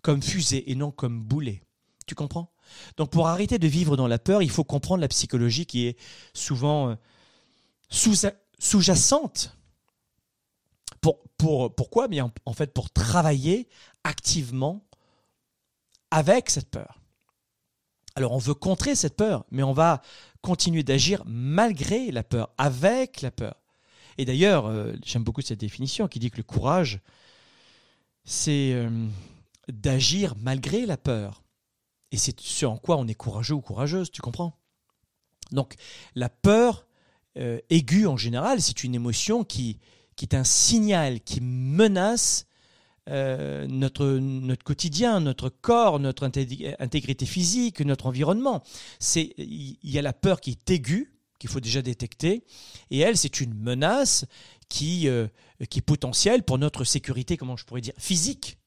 comme 0.02 0.22
fusée 0.22 0.70
et 0.70 0.74
non 0.76 0.92
comme 0.92 1.24
boulet. 1.24 1.62
Tu 2.06 2.14
comprends? 2.14 2.52
Donc 2.96 3.10
pour 3.10 3.28
arrêter 3.28 3.58
de 3.58 3.66
vivre 3.66 3.96
dans 3.96 4.06
la 4.06 4.18
peur, 4.18 4.42
il 4.42 4.50
faut 4.50 4.64
comprendre 4.64 5.00
la 5.00 5.08
psychologie 5.08 5.66
qui 5.66 5.86
est 5.86 5.98
souvent 6.34 6.90
euh, 6.90 6.94
sous-jacente. 7.88 9.56
Pour, 11.00 11.22
pour, 11.36 11.74
pourquoi? 11.74 12.08
Bien, 12.08 12.32
En 12.44 12.52
fait, 12.52 12.72
pour 12.72 12.90
travailler 12.90 13.68
activement 14.04 14.84
avec 16.10 16.50
cette 16.50 16.70
peur. 16.70 17.00
Alors 18.14 18.32
on 18.32 18.38
veut 18.38 18.54
contrer 18.54 18.94
cette 18.94 19.16
peur, 19.16 19.44
mais 19.50 19.62
on 19.62 19.74
va 19.74 20.00
continuer 20.40 20.82
d'agir 20.82 21.22
malgré 21.26 22.10
la 22.10 22.22
peur, 22.22 22.50
avec 22.56 23.20
la 23.20 23.30
peur. 23.30 23.56
Et 24.16 24.24
d'ailleurs, 24.24 24.66
euh, 24.66 24.94
j'aime 25.04 25.22
beaucoup 25.22 25.42
cette 25.42 25.60
définition 25.60 26.08
qui 26.08 26.18
dit 26.18 26.30
que 26.30 26.38
le 26.38 26.42
courage, 26.42 27.00
c'est 28.24 28.72
euh, 28.72 28.88
d'agir 29.68 30.34
malgré 30.40 30.86
la 30.86 30.96
peur. 30.96 31.42
Et 32.12 32.18
c'est 32.18 32.38
ce 32.40 32.66
en 32.66 32.76
quoi 32.76 32.96
on 32.96 33.06
est 33.06 33.14
courageux 33.14 33.54
ou 33.54 33.60
courageuse, 33.60 34.10
tu 34.10 34.22
comprends? 34.22 34.58
Donc 35.52 35.74
la 36.14 36.28
peur 36.28 36.86
euh, 37.36 37.58
aiguë 37.70 38.06
en 38.06 38.16
général, 38.16 38.60
c'est 38.60 38.84
une 38.84 38.94
émotion 38.94 39.44
qui, 39.44 39.78
qui 40.16 40.24
est 40.24 40.34
un 40.34 40.44
signal 40.44 41.20
qui 41.20 41.40
menace 41.40 42.46
euh, 43.08 43.66
notre, 43.68 44.06
notre 44.06 44.64
quotidien, 44.64 45.20
notre 45.20 45.48
corps, 45.48 46.00
notre 46.00 46.24
intégrité 46.24 47.26
physique, 47.26 47.80
notre 47.80 48.06
environnement. 48.06 48.62
Il 49.14 49.76
y 49.84 49.98
a 49.98 50.02
la 50.02 50.12
peur 50.12 50.40
qui 50.40 50.50
est 50.50 50.70
aiguë, 50.70 51.12
qu'il 51.38 51.50
faut 51.50 51.60
déjà 51.60 51.82
détecter, 51.82 52.44
et 52.90 52.98
elle, 52.98 53.16
c'est 53.16 53.40
une 53.40 53.54
menace 53.54 54.24
qui, 54.68 55.06
euh, 55.06 55.28
qui 55.70 55.78
est 55.78 55.82
potentielle 55.82 56.42
pour 56.42 56.58
notre 56.58 56.82
sécurité, 56.82 57.36
comment 57.36 57.56
je 57.56 57.64
pourrais 57.64 57.80
dire, 57.82 57.94
physique. 57.98 58.58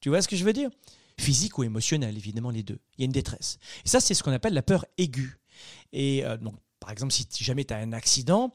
Tu 0.00 0.08
vois 0.08 0.22
ce 0.22 0.28
que 0.28 0.36
je 0.36 0.44
veux 0.44 0.52
dire? 0.52 0.70
Physique 1.18 1.58
ou 1.58 1.64
émotionnelle, 1.64 2.16
évidemment 2.16 2.50
les 2.50 2.62
deux. 2.62 2.78
Il 2.96 3.02
y 3.02 3.04
a 3.04 3.06
une 3.06 3.12
détresse. 3.12 3.58
Et 3.84 3.88
ça, 3.88 4.00
c'est 4.00 4.14
ce 4.14 4.22
qu'on 4.22 4.32
appelle 4.32 4.54
la 4.54 4.62
peur 4.62 4.84
aiguë. 4.98 5.38
Et 5.92 6.24
euh, 6.24 6.36
donc, 6.36 6.54
par 6.80 6.90
exemple, 6.90 7.12
si 7.12 7.26
jamais 7.44 7.64
tu 7.64 7.72
as 7.72 7.78
un 7.78 7.92
accident, 7.92 8.52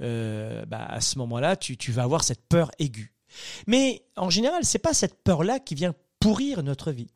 euh, 0.00 0.64
bah, 0.66 0.84
à 0.84 1.00
ce 1.00 1.18
moment-là, 1.18 1.56
tu, 1.56 1.76
tu, 1.76 1.92
vas 1.92 2.04
avoir 2.04 2.24
cette 2.24 2.46
peur 2.48 2.70
aiguë. 2.78 3.12
Mais 3.66 4.02
en 4.16 4.30
général, 4.30 4.64
c'est 4.64 4.78
pas 4.78 4.94
cette 4.94 5.22
peur-là 5.22 5.60
qui 5.60 5.74
vient 5.74 5.94
pourrir 6.20 6.62
notre 6.62 6.92
vie. 6.92 7.10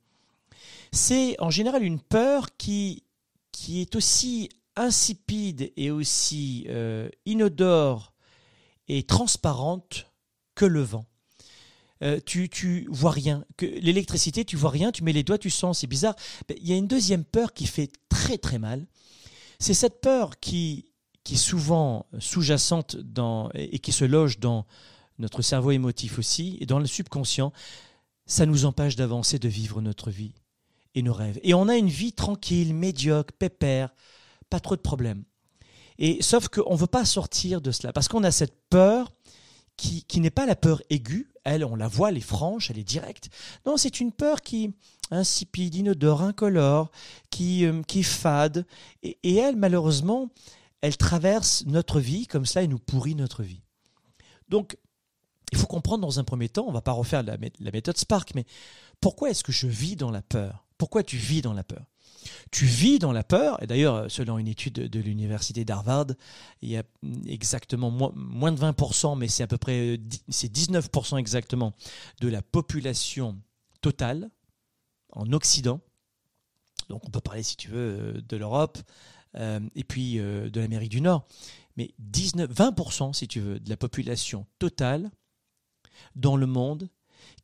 C'est 0.93 1.37
en 1.41 1.51
général 1.51 1.83
une 1.83 2.01
peur 2.01 2.57
qui, 2.57 3.05
qui 3.51 3.81
est 3.81 3.97
aussi 3.97 4.51
insipide 4.77 5.73
et 5.77 5.91
aussi 5.91 6.67
euh, 6.69 7.09
inodore 7.25 8.13
et 8.89 9.05
transparente 9.05 10.07
que 10.55 10.65
le 10.65 10.83
vent. 10.83 11.07
Euh, 12.03 12.19
tu, 12.25 12.49
tu 12.49 12.87
vois 12.91 13.13
rien. 13.13 13.45
Que 13.57 13.67
l'électricité, 13.67 14.45
tu 14.45 14.57
vois 14.57 14.71
rien, 14.71 14.91
tu 14.91 15.05
mets 15.05 15.13
les 15.13 15.23
doigts, 15.23 15.39
tu 15.39 15.51
sens, 15.51 15.81
c'est 15.81 15.87
bizarre. 15.87 16.17
Il 16.57 16.67
y 16.67 16.73
a 16.73 16.77
une 16.77 16.89
deuxième 16.89 17.25
peur 17.25 17.53
qui 17.53 17.67
fait 17.67 17.91
très 18.09 18.39
très 18.39 18.59
mal. 18.59 18.87
C'est 19.59 19.75
cette 19.75 20.01
peur 20.01 20.41
qui, 20.41 20.87
qui 21.23 21.35
est 21.35 21.39
souvent 21.39 22.07
sous-jacente 22.19 22.97
dans, 22.97 23.51
et 23.55 23.79
qui 23.79 23.93
se 23.93 24.05
loge 24.05 24.41
dans 24.41 24.67
notre 25.19 25.43
cerveau 25.43 25.71
émotif 25.71 26.19
aussi, 26.19 26.59
et 26.61 26.67
dans 26.67 26.81
le 26.81 26.87
subconscient. 26.87 27.53
Ça 28.27 28.47
nous 28.47 28.65
empêche 28.65 28.97
d'avancer, 28.97 29.39
de 29.39 29.49
vivre 29.49 29.81
notre 29.81 30.11
vie 30.11 30.35
et 30.95 31.03
nos 31.03 31.13
rêves. 31.13 31.39
Et 31.43 31.55
on 31.55 31.69
a 31.69 31.77
une 31.77 31.89
vie 31.89 32.13
tranquille, 32.13 32.75
médiocre, 32.75 33.33
pépère, 33.39 33.95
pas 34.51 34.61
trop 34.61 34.75
de 34.75 34.81
problèmes. 34.81 35.25
Et 35.99 36.23
sauf 36.23 36.49
qu'on 36.49 36.75
ne 36.75 36.79
veut 36.79 36.87
pas 36.87 37.05
sortir 37.05 37.61
de 37.61 37.71
cela, 37.71 37.93
parce 37.93 38.09
qu'on 38.09 38.25
a 38.25 38.33
cette 38.33 38.57
peur 38.69 39.13
qui, 39.77 40.21
n'est 40.21 40.31
pas 40.31 40.47
la 40.47 40.57
peur 40.57 40.83
aiguë, 40.91 41.29
elle, 41.45 41.65
on 41.65 41.75
la 41.75 41.89
voit, 41.89 42.11
elle 42.11 42.19
est 42.19 42.21
franche, 42.21 42.71
elle 42.71 42.79
est 42.79 42.85
directe. 42.85 43.31
Non, 43.67 43.77
c'est 43.77 44.01
une 44.01 44.13
peur 44.13 44.43
qui 44.43 44.75
insipide, 45.11 45.75
inodore, 45.75 46.23
incolore, 46.23 46.91
qui, 47.31 47.67
euh, 47.67 47.83
qui 47.83 48.03
fade. 48.03 48.65
Et, 49.03 49.37
elle, 49.37 49.57
malheureusement, 49.57 50.31
elle 50.81 50.97
traverse 50.97 51.65
notre 51.67 52.01
vie 52.01 52.27
comme 52.27 52.47
cela 52.47 52.65
et 52.65 52.69
nous 52.69 52.79
pourrit 52.79 53.15
notre 53.15 53.43
vie. 53.43 53.63
Donc, 54.49 54.77
il 55.51 55.59
faut 55.59 55.67
comprendre 55.67 56.03
dans 56.03 56.19
un 56.19 56.25
premier 56.25 56.49
temps, 56.49 56.65
on 56.65 56.69
ne 56.69 56.75
va 56.75 56.81
pas 56.81 56.93
refaire 56.93 57.23
la 57.23 57.71
méthode 57.73 57.99
Spark, 57.99 58.35
mais 58.35 58.47
pourquoi 59.01 59.31
est-ce 59.31 59.45
que 59.45 59.53
je 59.53 59.67
vis 59.67 59.97
dans 59.97 60.11
la 60.11 60.23
peur? 60.23 60.65
Pourquoi 60.79 61.03
tu 61.03 61.17
vis 61.17 61.43
dans 61.43 61.53
la 61.53 61.65
peur? 61.65 61.92
Tu 62.51 62.67
vis 62.67 62.99
dans 62.99 63.13
la 63.13 63.25
peur, 63.25 63.63
et 63.63 63.67
d'ailleurs, 63.67 64.11
selon 64.11 64.39
une 64.39 64.49
étude 64.49 64.75
de 64.75 65.01
l'université 65.01 65.65
d'Harvard, 65.65 66.07
il 66.61 66.71
y 66.71 66.77
a 66.77 66.83
exactement 67.27 67.91
moins, 67.91 68.53
de 68.53 68.61
20%, 68.61 69.17
mais 69.19 69.29
c'est 69.29 69.43
à 69.43 69.47
peu 69.47 69.59
près 69.59 69.99
c'est 70.29 70.53
19% 70.53 71.19
exactement 71.19 71.75
de 72.21 72.29
la 72.29 72.43
population 72.43 73.39
totale 73.81 74.31
en 75.13 75.33
Occident. 75.33 75.81
Donc 76.89 77.03
on 77.07 77.11
peut 77.11 77.21
parler, 77.21 77.43
si 77.43 77.57
tu 77.57 77.69
veux, 77.69 78.23
de 78.23 78.37
l'Europe 78.37 78.79
euh, 79.37 79.61
et 79.75 79.85
puis 79.85 80.19
euh, 80.19 80.51
de 80.51 80.61
l'Amérique 80.61 80.91
du 80.91 81.01
Nord. 81.01 81.27
Mais 81.77 81.95
19, 81.99 82.51
20%, 82.51 83.13
si 83.13 83.29
tu 83.29 83.41
veux, 83.41 83.59
de 83.59 83.71
la 83.71 83.77
population 83.77 84.47
totale 84.59 85.11
dans 86.17 86.37
le 86.37 86.47
monde 86.47 86.89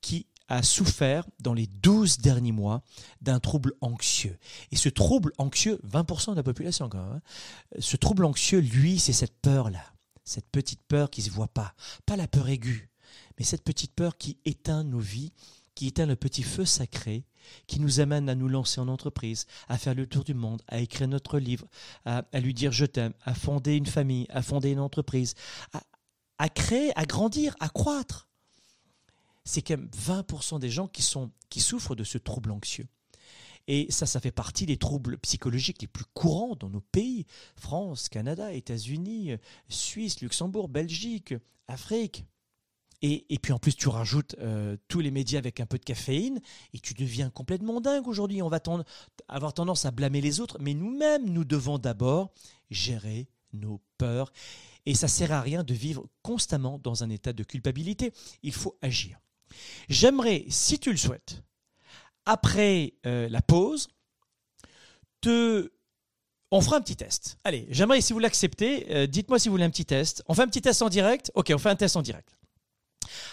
qui 0.00 0.26
a 0.48 0.62
souffert 0.62 1.24
dans 1.40 1.54
les 1.54 1.66
12 1.66 2.18
derniers 2.18 2.52
mois 2.52 2.82
d'un 3.20 3.38
trouble 3.38 3.74
anxieux. 3.80 4.38
Et 4.72 4.76
ce 4.76 4.88
trouble 4.88 5.32
anxieux, 5.38 5.78
20% 5.86 6.32
de 6.32 6.36
la 6.36 6.42
population 6.42 6.88
quand 6.88 7.02
même, 7.02 7.16
hein, 7.16 7.78
ce 7.78 7.96
trouble 7.96 8.24
anxieux, 8.24 8.60
lui, 8.60 8.98
c'est 8.98 9.12
cette 9.12 9.38
peur-là, 9.40 9.84
cette 10.24 10.48
petite 10.50 10.82
peur 10.88 11.10
qui 11.10 11.20
ne 11.20 11.26
se 11.26 11.30
voit 11.30 11.48
pas, 11.48 11.74
pas 12.06 12.16
la 12.16 12.28
peur 12.28 12.48
aiguë, 12.48 12.90
mais 13.38 13.44
cette 13.44 13.62
petite 13.62 13.94
peur 13.94 14.16
qui 14.16 14.38
éteint 14.44 14.84
nos 14.84 14.98
vies, 14.98 15.32
qui 15.74 15.86
éteint 15.86 16.06
le 16.06 16.16
petit 16.16 16.42
feu 16.42 16.64
sacré, 16.64 17.24
qui 17.66 17.78
nous 17.78 18.00
amène 18.00 18.28
à 18.28 18.34
nous 18.34 18.48
lancer 18.48 18.80
en 18.80 18.88
entreprise, 18.88 19.46
à 19.68 19.78
faire 19.78 19.94
le 19.94 20.06
tour 20.06 20.24
du 20.24 20.34
monde, 20.34 20.62
à 20.66 20.80
écrire 20.80 21.08
notre 21.08 21.38
livre, 21.38 21.66
à, 22.04 22.24
lui 22.40 22.52
dire 22.52 22.72
je 22.72 22.84
t'aime, 22.84 23.12
à 23.24 23.34
fonder 23.34 23.76
une 23.76 23.86
famille, 23.86 24.26
à 24.30 24.42
fonder 24.42 24.70
une 24.70 24.80
entreprise, 24.80 25.34
à, 25.72 25.82
à 26.38 26.48
créer, 26.48 26.90
à 26.98 27.04
grandir, 27.04 27.54
à 27.60 27.68
croître 27.68 28.27
c'est 29.48 29.62
quand 29.62 29.78
même 29.78 29.88
20% 29.96 30.58
des 30.58 30.68
gens 30.68 30.88
qui, 30.88 31.02
souffrent 31.60 31.94
de 31.94 32.04
ce 32.04 32.18
trouble 32.18 32.50
anxieux. 32.50 32.86
Et 33.66 33.86
ça, 33.88 34.04
ça 34.04 34.20
fait 34.20 34.30
partie 34.30 34.66
des 34.66 34.76
troubles 34.76 35.16
psychologiques 35.18 35.80
les 35.80 35.88
plus 35.88 36.04
courants 36.12 36.54
dans 36.54 36.68
nos 36.68 36.82
pays. 36.82 37.24
France, 37.56 38.10
Canada, 38.10 38.52
États-Unis, 38.52 39.36
Suisse, 39.70 40.20
Luxembourg, 40.20 40.68
Belgique, 40.68 41.32
Afrique. 41.66 42.26
Et, 43.00 43.38
puis 43.40 43.54
en 43.54 43.58
plus, 43.58 43.74
tu 43.74 43.88
rajoutes 43.88 44.36
euh, 44.38 44.76
tous 44.86 45.00
les 45.00 45.10
médias 45.10 45.38
avec 45.38 45.60
un 45.60 45.66
peu 45.66 45.78
de 45.78 45.84
caféine 45.84 46.40
et 46.74 46.78
tu 46.78 46.92
deviens 46.92 47.30
complètement 47.30 47.80
dingue 47.80 48.06
aujourd'hui. 48.06 48.42
On 48.42 48.50
va 48.50 48.60
avoir 49.28 49.54
tendance 49.54 49.86
à 49.86 49.92
blâmer 49.92 50.20
les 50.20 50.40
autres, 50.40 50.58
mais 50.60 50.74
nous-mêmes, 50.74 51.30
nous 51.30 51.44
devons 51.44 51.78
d'abord 51.78 52.32
gérer 52.70 53.28
nos 53.54 53.80
peurs. 53.96 54.30
Et 54.84 54.94
ça 54.94 55.08
sert 55.08 55.32
à 55.32 55.40
rien 55.40 55.64
de 55.64 55.72
vivre 55.72 56.06
constamment 56.20 56.78
dans 56.78 57.02
un 57.02 57.08
état 57.08 57.32
de 57.32 57.44
culpabilité. 57.44 58.12
Il 58.42 58.52
faut 58.52 58.76
agir. 58.82 59.18
J'aimerais, 59.88 60.44
si 60.48 60.78
tu 60.78 60.90
le 60.90 60.96
souhaites, 60.96 61.42
après 62.26 62.94
euh, 63.06 63.28
la 63.28 63.42
pause, 63.42 63.88
te... 65.20 65.70
On 66.50 66.62
fera 66.62 66.76
un 66.76 66.80
petit 66.80 66.96
test. 66.96 67.38
Allez, 67.44 67.66
j'aimerais, 67.70 68.00
si 68.00 68.14
vous 68.14 68.18
l'acceptez, 68.20 68.86
euh, 68.90 69.06
dites-moi 69.06 69.38
si 69.38 69.48
vous 69.48 69.54
voulez 69.54 69.64
un 69.64 69.70
petit 69.70 69.84
test. 69.84 70.22
On 70.28 70.34
fait 70.34 70.42
un 70.42 70.46
petit 70.46 70.62
test 70.62 70.80
en 70.80 70.88
direct 70.88 71.30
Ok, 71.34 71.52
on 71.54 71.58
fait 71.58 71.68
un 71.68 71.76
test 71.76 71.96
en 71.96 72.02
direct. 72.02 72.38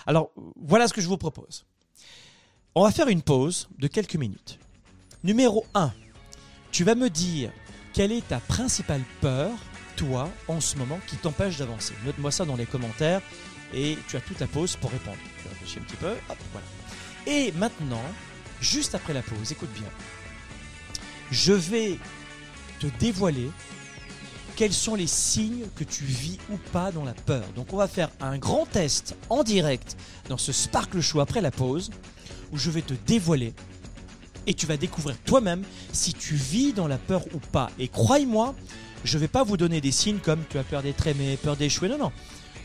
Alors, 0.05 0.31
voilà 0.57 0.87
ce 0.87 0.93
que 0.93 0.99
je 0.99 1.07
vous 1.07 1.17
propose. 1.17 1.65
On 2.73 2.83
va 2.83 2.91
faire 2.91 3.07
une 3.07 3.21
pause 3.21 3.69
de 3.77 3.87
quelques 3.87 4.17
minutes. 4.17 4.59
Numéro 5.23 5.65
1, 5.75 5.93
tu 6.71 6.83
vas 6.83 6.95
me 6.95 7.09
dire 7.09 7.51
quelle 7.93 8.11
est 8.11 8.27
ta 8.27 8.41
principale 8.41 9.01
peur, 9.21 9.51
toi, 9.95 10.29
en 10.49 10.59
ce 10.59 10.75
moment, 10.75 10.99
qui 11.07 11.15
t'empêche 11.15 11.57
d'avancer. 11.57 11.93
Note-moi 12.05 12.31
ça 12.31 12.43
dans 12.43 12.57
les 12.57 12.65
commentaires 12.65 13.21
et 13.75 13.97
tu 14.07 14.15
as 14.15 14.21
toute 14.21 14.39
la 14.39 14.47
pause 14.47 14.75
pour 14.77 14.89
répondre. 14.89 15.17
Je 15.43 15.49
réfléchis 15.49 15.79
un 15.79 15.83
petit 15.83 15.97
peu. 15.97 16.13
Et 17.27 17.51
maintenant, 17.51 18.01
juste 18.61 18.95
après 18.95 19.13
la 19.13 19.21
pause, 19.21 19.51
écoute 19.51 19.71
bien. 19.73 19.89
Je 21.29 21.53
vais 21.53 21.99
te 22.79 22.87
dévoiler 22.99 23.51
quels 24.55 24.73
sont 24.73 24.95
les 24.95 25.07
signes 25.07 25.65
que 25.75 25.83
tu 25.83 26.05
vis 26.05 26.39
ou 26.49 26.57
pas 26.71 26.91
dans 26.91 27.03
la 27.03 27.13
peur. 27.13 27.43
Donc 27.55 27.73
on 27.73 27.77
va 27.77 27.87
faire 27.87 28.09
un 28.21 28.37
grand 28.37 28.65
test 28.65 29.15
en 29.29 29.43
direct 29.43 29.97
dans 30.29 30.37
ce 30.37 30.53
Sparkle 30.53 31.01
Show 31.01 31.19
après 31.19 31.41
la 31.41 31.51
pause 31.51 31.91
où 32.53 32.57
je 32.57 32.69
vais 32.69 32.81
te 32.81 32.93
dévoiler 33.05 33.53
et 34.47 34.53
tu 34.53 34.65
vas 34.65 34.77
découvrir 34.77 35.17
toi-même 35.25 35.63
si 35.91 36.13
tu 36.13 36.35
vis 36.35 36.71
dans 36.71 36.87
la 36.87 36.97
peur 36.97 37.25
ou 37.33 37.39
pas. 37.39 37.69
Et 37.79 37.87
croyez-moi, 37.87 38.55
je 39.03 39.17
ne 39.17 39.21
vais 39.21 39.27
pas 39.27 39.43
vous 39.43 39.57
donner 39.57 39.81
des 39.81 39.91
signes 39.91 40.19
comme 40.19 40.43
tu 40.49 40.57
as 40.57 40.63
peur 40.63 40.83
d'être 40.83 41.05
aimé, 41.07 41.37
peur 41.41 41.57
d'échouer. 41.57 41.89
Non, 41.89 41.97
non. 41.97 42.11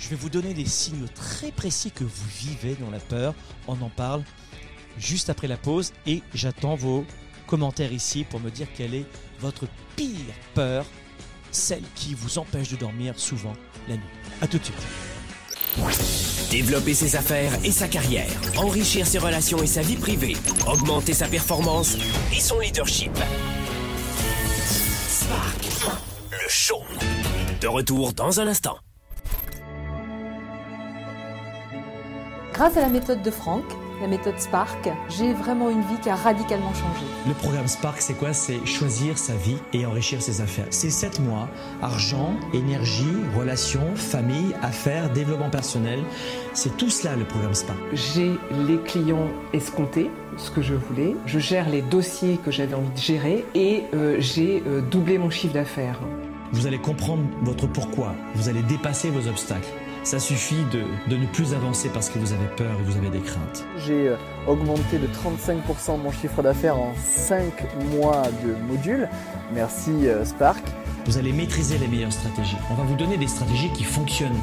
Je 0.01 0.09
vais 0.09 0.17
vous 0.17 0.31
donner 0.31 0.55
des 0.55 0.65
signaux 0.65 1.07
très 1.15 1.53
précis 1.53 1.91
que 1.91 2.05
vous 2.05 2.29
vivez 2.39 2.75
dans 2.81 2.91
la 2.91 2.99
peur. 2.99 3.35
On 3.69 3.81
en 3.83 3.91
parle 3.91 4.25
juste 4.99 5.29
après 5.29 5.47
la 5.47 5.59
pause 5.59 5.93
et 6.07 6.23
j'attends 6.35 6.75
vos 6.75 7.05
commentaires 7.47 7.93
ici 7.93 8.25
pour 8.25 8.41
me 8.41 8.51
dire 8.51 8.67
quelle 8.75 8.95
est 8.95 9.05
votre 9.41 9.67
pire 9.97 10.35
peur, 10.55 10.87
celle 11.51 11.83
qui 11.95 12.15
vous 12.15 12.39
empêche 12.39 12.71
de 12.71 12.77
dormir 12.77 13.19
souvent 13.19 13.53
la 13.89 13.97
nuit. 13.97 14.03
A 14.41 14.47
tout 14.47 14.59
de 14.59 14.65
suite. 14.65 14.77
Développer 16.51 16.95
ses 16.95 17.15
affaires 17.15 17.53
et 17.65 17.71
sa 17.71 17.87
carrière, 17.87 18.31
enrichir 18.57 19.07
ses 19.07 19.19
relations 19.19 19.63
et 19.63 19.67
sa 19.67 19.83
vie 19.83 19.97
privée, 19.97 20.37
augmenter 20.67 21.13
sa 21.13 21.29
performance 21.29 21.97
et 22.35 22.41
son 22.41 22.59
leadership. 22.59 23.13
Spark, 25.09 25.69
le 26.31 26.49
show. 26.49 26.83
De 27.61 27.69
retour 27.69 28.15
dans 28.15 28.41
un 28.41 28.49
instant. 28.49 28.79
Grâce 32.61 32.77
à 32.77 32.83
la 32.83 32.91
méthode 32.91 33.23
de 33.23 33.31
Franck, 33.31 33.65
la 34.03 34.07
méthode 34.07 34.39
Spark, 34.39 34.91
j'ai 35.09 35.33
vraiment 35.33 35.71
une 35.71 35.81
vie 35.81 35.99
qui 36.03 36.11
a 36.11 36.15
radicalement 36.15 36.75
changé. 36.75 37.07
Le 37.27 37.33
programme 37.33 37.67
Spark, 37.67 38.03
c'est 38.03 38.13
quoi? 38.13 38.35
C'est 38.35 38.67
choisir 38.67 39.17
sa 39.17 39.33
vie 39.33 39.57
et 39.73 39.87
enrichir 39.87 40.21
ses 40.21 40.43
affaires. 40.43 40.67
C'est 40.69 40.91
7 40.91 41.21
mois, 41.21 41.49
argent, 41.81 42.35
énergie, 42.53 43.17
relations, 43.35 43.97
famille, 43.97 44.55
affaires, 44.61 45.11
développement 45.11 45.49
personnel. 45.49 46.01
C'est 46.53 46.77
tout 46.77 46.91
cela 46.91 47.17
le 47.17 47.25
programme 47.25 47.55
Spark. 47.55 47.79
J'ai 47.95 48.33
les 48.67 48.77
clients 48.77 49.29
escomptés, 49.55 50.11
ce 50.37 50.51
que 50.51 50.61
je 50.61 50.75
voulais. 50.75 51.17
Je 51.25 51.39
gère 51.39 51.67
les 51.71 51.81
dossiers 51.81 52.39
que 52.45 52.51
j'avais 52.51 52.75
envie 52.75 52.93
de 52.93 52.99
gérer 52.99 53.47
et 53.55 53.85
euh, 53.95 54.17
j'ai 54.19 54.63
euh, 54.67 54.83
doublé 54.83 55.17
mon 55.17 55.31
chiffre 55.31 55.55
d'affaires. 55.55 55.99
Vous 56.53 56.67
allez 56.67 56.79
comprendre 56.79 57.23
votre 57.41 57.67
pourquoi. 57.67 58.15
Vous 58.35 58.51
allez 58.51 58.63
dépasser 58.63 59.09
vos 59.09 59.29
obstacles 59.29 59.71
Ça 60.11 60.19
suffit 60.19 60.65
de, 60.73 60.83
de 61.09 61.17
ne 61.17 61.25
plus 61.25 61.55
avancer 61.55 61.89
parce 61.89 62.11
que 62.11 62.19
vous 62.19 62.33
avez 62.33 62.47
peur 62.57 62.73
et 62.81 62.83
vous 62.83 62.97
avez 62.97 63.11
des 63.11 63.21
craintes. 63.21 63.65
J'ai 63.77 64.09
euh, 64.09 64.17
augmenté 64.49 64.99
de 64.99 65.07
35% 65.07 66.03
mon 66.03 66.11
chiffre 66.11 66.43
d'affaires 66.43 66.77
en 66.77 66.93
5 66.97 67.53
mois 67.93 68.25
de 68.45 68.57
module. 68.67 69.09
Merci 69.55 70.09
euh, 70.09 70.25
Spark. 70.25 70.65
Vous 71.07 71.17
allez 71.17 71.33
maîtriser 71.33 71.79
les 71.79 71.87
meilleures 71.87 72.13
stratégies. 72.13 72.57
On 72.73 72.75
va 72.75 72.83
vous 72.83 72.97
donner 72.97 73.19
des 73.19 73.29
stratégies 73.29 73.71
qui 73.71 73.85
fonctionnent. 73.85 74.41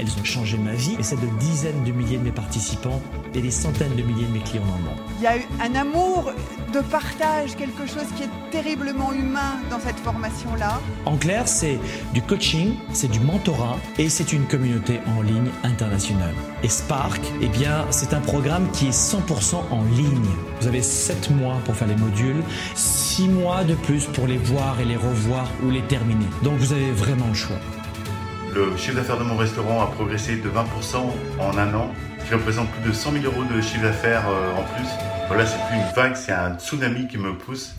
Elles 0.00 0.18
ont 0.18 0.24
changé 0.24 0.56
ma 0.56 0.72
vie 0.72 0.96
et 0.98 1.02
celle 1.02 1.20
de 1.20 1.26
dizaines 1.38 1.84
de 1.84 1.92
milliers 1.92 2.16
de 2.16 2.22
mes 2.22 2.30
participants 2.30 3.02
et 3.34 3.42
des 3.42 3.50
centaines 3.50 3.94
de 3.96 4.02
milliers 4.02 4.24
de 4.24 4.32
mes 4.32 4.40
clients 4.40 4.64
dans 4.64 4.78
le 4.78 4.84
monde. 4.84 4.98
Il 5.18 5.24
y 5.24 5.26
a 5.26 5.36
eu 5.36 5.42
un 5.60 5.74
amour 5.74 6.32
de 6.72 6.80
partage, 6.80 7.54
quelque 7.54 7.86
chose 7.86 8.06
qui 8.16 8.22
est 8.22 8.50
terriblement 8.50 9.12
humain 9.12 9.58
dans 9.68 9.78
cette 9.78 9.98
formation-là. 9.98 10.80
En 11.04 11.18
clair, 11.18 11.46
c'est 11.46 11.78
du 12.14 12.22
coaching, 12.22 12.76
c'est 12.94 13.10
du 13.10 13.20
mentorat 13.20 13.76
et 13.98 14.08
c'est 14.08 14.32
une 14.32 14.46
communauté 14.46 15.00
en 15.18 15.20
ligne 15.20 15.50
internationale. 15.64 16.34
Et 16.62 16.68
Spark, 16.68 17.20
eh 17.42 17.48
bien, 17.48 17.84
c'est 17.90 18.14
un 18.14 18.20
programme 18.20 18.70
qui 18.70 18.86
est 18.86 18.98
100% 18.98 19.56
en 19.70 19.84
ligne. 19.96 20.30
Vous 20.62 20.66
avez 20.66 20.80
7 20.80 21.30
mois 21.32 21.58
pour 21.66 21.74
faire 21.74 21.88
les 21.88 21.96
modules, 21.96 22.42
6 22.74 23.28
mois 23.28 23.64
de 23.64 23.74
plus 23.74 24.06
pour 24.06 24.26
les 24.26 24.38
voir 24.38 24.80
et 24.80 24.86
les 24.86 24.96
revoir 24.96 25.46
ou 25.62 25.70
les 25.70 25.82
terminer. 25.82 26.26
Donc 26.42 26.56
vous 26.56 26.72
avez 26.72 26.90
vraiment 26.90 27.28
le 27.28 27.34
choix. 27.34 27.58
Le 28.54 28.76
chiffre 28.76 28.96
d'affaires 28.96 29.18
de 29.18 29.22
mon 29.22 29.36
restaurant 29.36 29.80
a 29.80 29.86
progressé 29.86 30.36
de 30.36 30.48
20% 30.48 30.96
en 31.38 31.56
un 31.56 31.74
an, 31.74 31.92
qui 32.26 32.34
représente 32.34 32.68
plus 32.70 32.88
de 32.88 32.92
100 32.92 33.12
000 33.12 33.24
euros 33.24 33.44
de 33.44 33.60
chiffre 33.60 33.82
d'affaires 33.82 34.28
euh, 34.28 34.60
en 34.60 34.64
plus. 34.74 34.88
Voilà, 35.28 35.46
c'est 35.46 35.58
plus 35.68 35.76
une 35.76 35.94
vague, 35.94 36.16
c'est 36.16 36.32
un 36.32 36.58
tsunami 36.58 37.06
qui 37.06 37.16
me 37.16 37.32
pousse. 37.36 37.76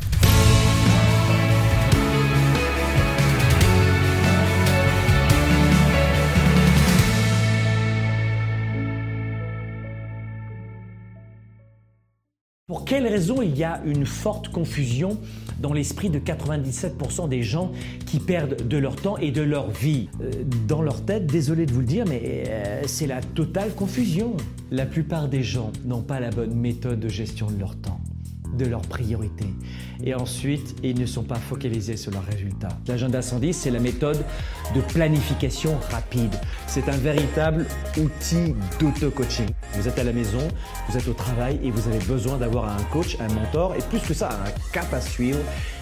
Pour 12.68 12.86
quelle 12.86 13.06
raison 13.06 13.42
il 13.42 13.58
y 13.58 13.66
a 13.66 13.82
une 13.84 14.06
forte 14.06 14.48
confusion 14.48 15.20
dans 15.60 15.74
l'esprit 15.74 16.10
de 16.10 16.20
97% 16.20 17.30
des 17.30 17.44
gens 17.44 17.72
qui 18.06 18.20
perdent 18.20 18.68
de 18.68 18.78
leur 18.78 18.96
temps 18.96 19.18
et 19.18 19.32
de 19.32 19.42
leur 19.42 19.70
vie 19.70 20.10
Euh, 20.22 20.32
Dans 20.68 20.82
leur 20.82 21.04
tête, 21.06 21.26
désolé 21.26 21.66
de 21.66 21.72
vous 21.74 21.80
le 21.82 21.86
dire, 21.86 22.06
mais 22.08 22.44
euh, 22.48 22.82
c'est 22.86 23.08
la 23.08 23.22
totale 23.22 23.74
confusion. 23.74 24.36
La 24.72 24.86
plupart 24.86 25.28
des 25.28 25.44
gens 25.44 25.72
n'ont 25.86 26.02
pas 26.02 26.20
la 26.20 26.30
bonne 26.30 26.54
méthode 26.54 27.00
de 27.00 27.10
gestion 27.10 27.48
de 27.48 27.60
leur 27.60 27.76
temps 27.76 28.00
de 28.58 28.66
leurs 28.66 28.82
priorités. 28.82 29.54
Et 30.04 30.14
ensuite, 30.14 30.76
ils 30.84 31.00
ne 31.00 31.06
sont 31.06 31.24
pas 31.24 31.36
focalisés 31.36 31.96
sur 31.98 32.12
leurs 32.12 32.26
résultats. 32.26 32.78
L'agenda 32.88 33.22
110, 33.22 33.54
c'est 33.54 33.72
la 33.72 33.80
méthode 33.80 34.18
de 34.76 34.82
planification 34.94 35.78
rapide. 35.90 36.34
C'est 36.68 36.90
un 36.90 36.98
véritable 36.98 37.66
outil 37.98 38.54
d'auto-coaching. 38.80 39.48
Vous 39.74 39.88
êtes 39.88 39.98
à 40.00 40.04
la 40.04 40.14
maison, 40.14 40.48
vous 40.90 40.98
êtes 40.98 41.08
au 41.08 41.14
travail 41.14 41.60
et 41.64 41.72
vous 41.72 41.88
avez 41.88 42.00
besoin 42.00 42.38
d'avoir 42.38 42.66
un 42.66 42.84
coach, 42.92 43.18
un 43.20 43.34
mentor 43.34 43.76
et 43.76 43.82
plus 43.82 44.00
que 44.00 44.14
ça, 44.14 44.30
un 44.30 44.72
cap 44.72 44.94
à 44.94 45.02
suivre. 45.02 45.40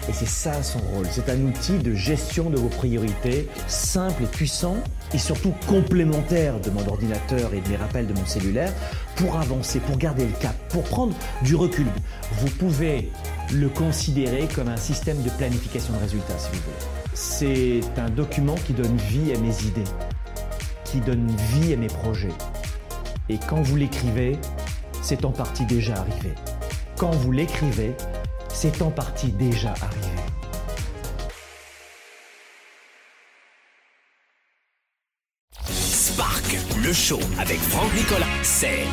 Et 0.08 0.12
c'est 0.12 0.28
ça 0.28 0.62
son 0.62 0.78
rôle. 0.78 1.06
C'est 1.10 1.28
un 1.28 1.40
outil 1.40 1.78
de 1.78 1.94
gestion 1.94 2.50
de 2.50 2.56
vos 2.56 2.68
priorités, 2.68 3.48
simple 3.66 4.24
et 4.24 4.26
puissant 4.26 4.76
et 5.12 5.18
surtout 5.18 5.52
complémentaire 5.66 6.60
de 6.60 6.70
mon 6.70 6.86
ordinateur 6.86 7.52
et 7.52 7.60
de 7.60 7.68
mes 7.68 7.76
rappels 7.76 8.06
de 8.06 8.14
mon 8.14 8.24
cellulaire 8.26 8.72
pour 9.16 9.36
avancer, 9.38 9.80
pour 9.80 9.98
garder 9.98 10.24
le 10.24 10.32
cap, 10.40 10.54
pour 10.68 10.82
prendre 10.84 11.14
du 11.42 11.56
recul. 11.56 11.86
Vous 12.38 12.50
pouvez 12.50 13.10
le 13.52 13.68
considérer 13.68 14.48
comme 14.54 14.68
un 14.68 14.76
système 14.76 15.20
de 15.22 15.30
planification 15.30 15.92
de 15.94 15.98
résultats, 15.98 16.38
si 16.38 16.48
vous 16.52 16.62
voulez. 16.62 17.00
C'est 17.14 17.80
un 18.00 18.08
document 18.08 18.54
qui 18.66 18.72
donne 18.72 18.96
vie 18.96 19.32
à 19.34 19.38
mes 19.38 19.62
idées, 19.64 19.90
qui 20.84 21.00
donne 21.00 21.26
vie 21.52 21.72
à 21.72 21.76
mes 21.76 21.88
projets. 21.88 22.28
Et 23.28 23.38
quand 23.38 23.62
vous 23.62 23.76
l'écrivez, 23.76 24.38
c'est 25.02 25.24
en 25.24 25.30
partie 25.30 25.64
déjà 25.64 25.94
arrivé. 25.94 26.34
Quand 26.96 27.10
vous 27.10 27.32
l'écrivez, 27.32 27.94
c'est 28.48 28.82
en 28.82 28.90
partie 28.90 29.32
déjà 29.32 29.70
arrivé. 29.70 30.20
Spark, 35.64 36.58
le 36.82 36.92
show 36.92 37.20
avec 37.38 37.58
Franck 37.58 37.94
Nicolas, 37.94 38.26
c'est 38.42 38.84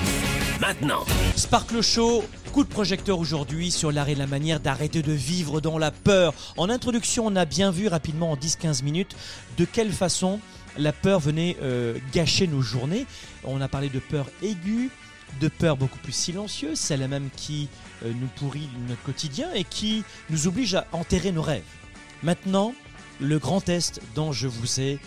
maintenant. 0.61 1.03
Sparkle 1.35 1.81
Show, 1.81 2.23
de 2.63 2.69
projecteur 2.69 3.19
aujourd'hui 3.19 3.71
sur 3.71 3.91
l'art 3.91 4.09
et 4.09 4.15
la 4.15 4.27
manière 4.27 4.59
d'arrêter 4.59 5.01
de 5.01 5.11
vivre 5.11 5.61
dans 5.61 5.77
la 5.77 5.91
peur. 5.91 6.33
En 6.57 6.69
introduction, 6.69 7.25
on 7.27 7.35
a 7.35 7.45
bien 7.45 7.71
vu 7.71 7.87
rapidement 7.87 8.31
en 8.31 8.35
10-15 8.35 8.83
minutes 8.83 9.15
de 9.57 9.65
quelle 9.65 9.91
façon 9.91 10.39
la 10.77 10.91
peur 10.91 11.19
venait 11.19 11.57
euh, 11.61 11.97
gâcher 12.13 12.47
nos 12.47 12.61
journées. 12.61 13.05
On 13.43 13.61
a 13.61 13.67
parlé 13.67 13.89
de 13.89 13.99
peur 13.99 14.27
aiguë, 14.41 14.89
de 15.39 15.47
peur 15.47 15.77
beaucoup 15.77 15.99
plus 15.99 16.13
silencieuse, 16.13 16.79
celle 16.79 17.07
même 17.07 17.29
qui 17.35 17.69
euh, 18.03 18.11
nous 18.19 18.27
pourrit 18.35 18.69
notre 18.87 19.03
quotidien 19.03 19.49
et 19.53 19.63
qui 19.63 20.03
nous 20.29 20.47
oblige 20.47 20.75
à 20.75 20.87
enterrer 20.93 21.31
nos 21.31 21.43
rêves. 21.43 21.63
Maintenant, 22.23 22.73
le 23.19 23.39
grand 23.39 23.61
test 23.61 24.01
dont 24.15 24.31
je 24.31 24.47
vous 24.47 24.79
ai 24.79 24.99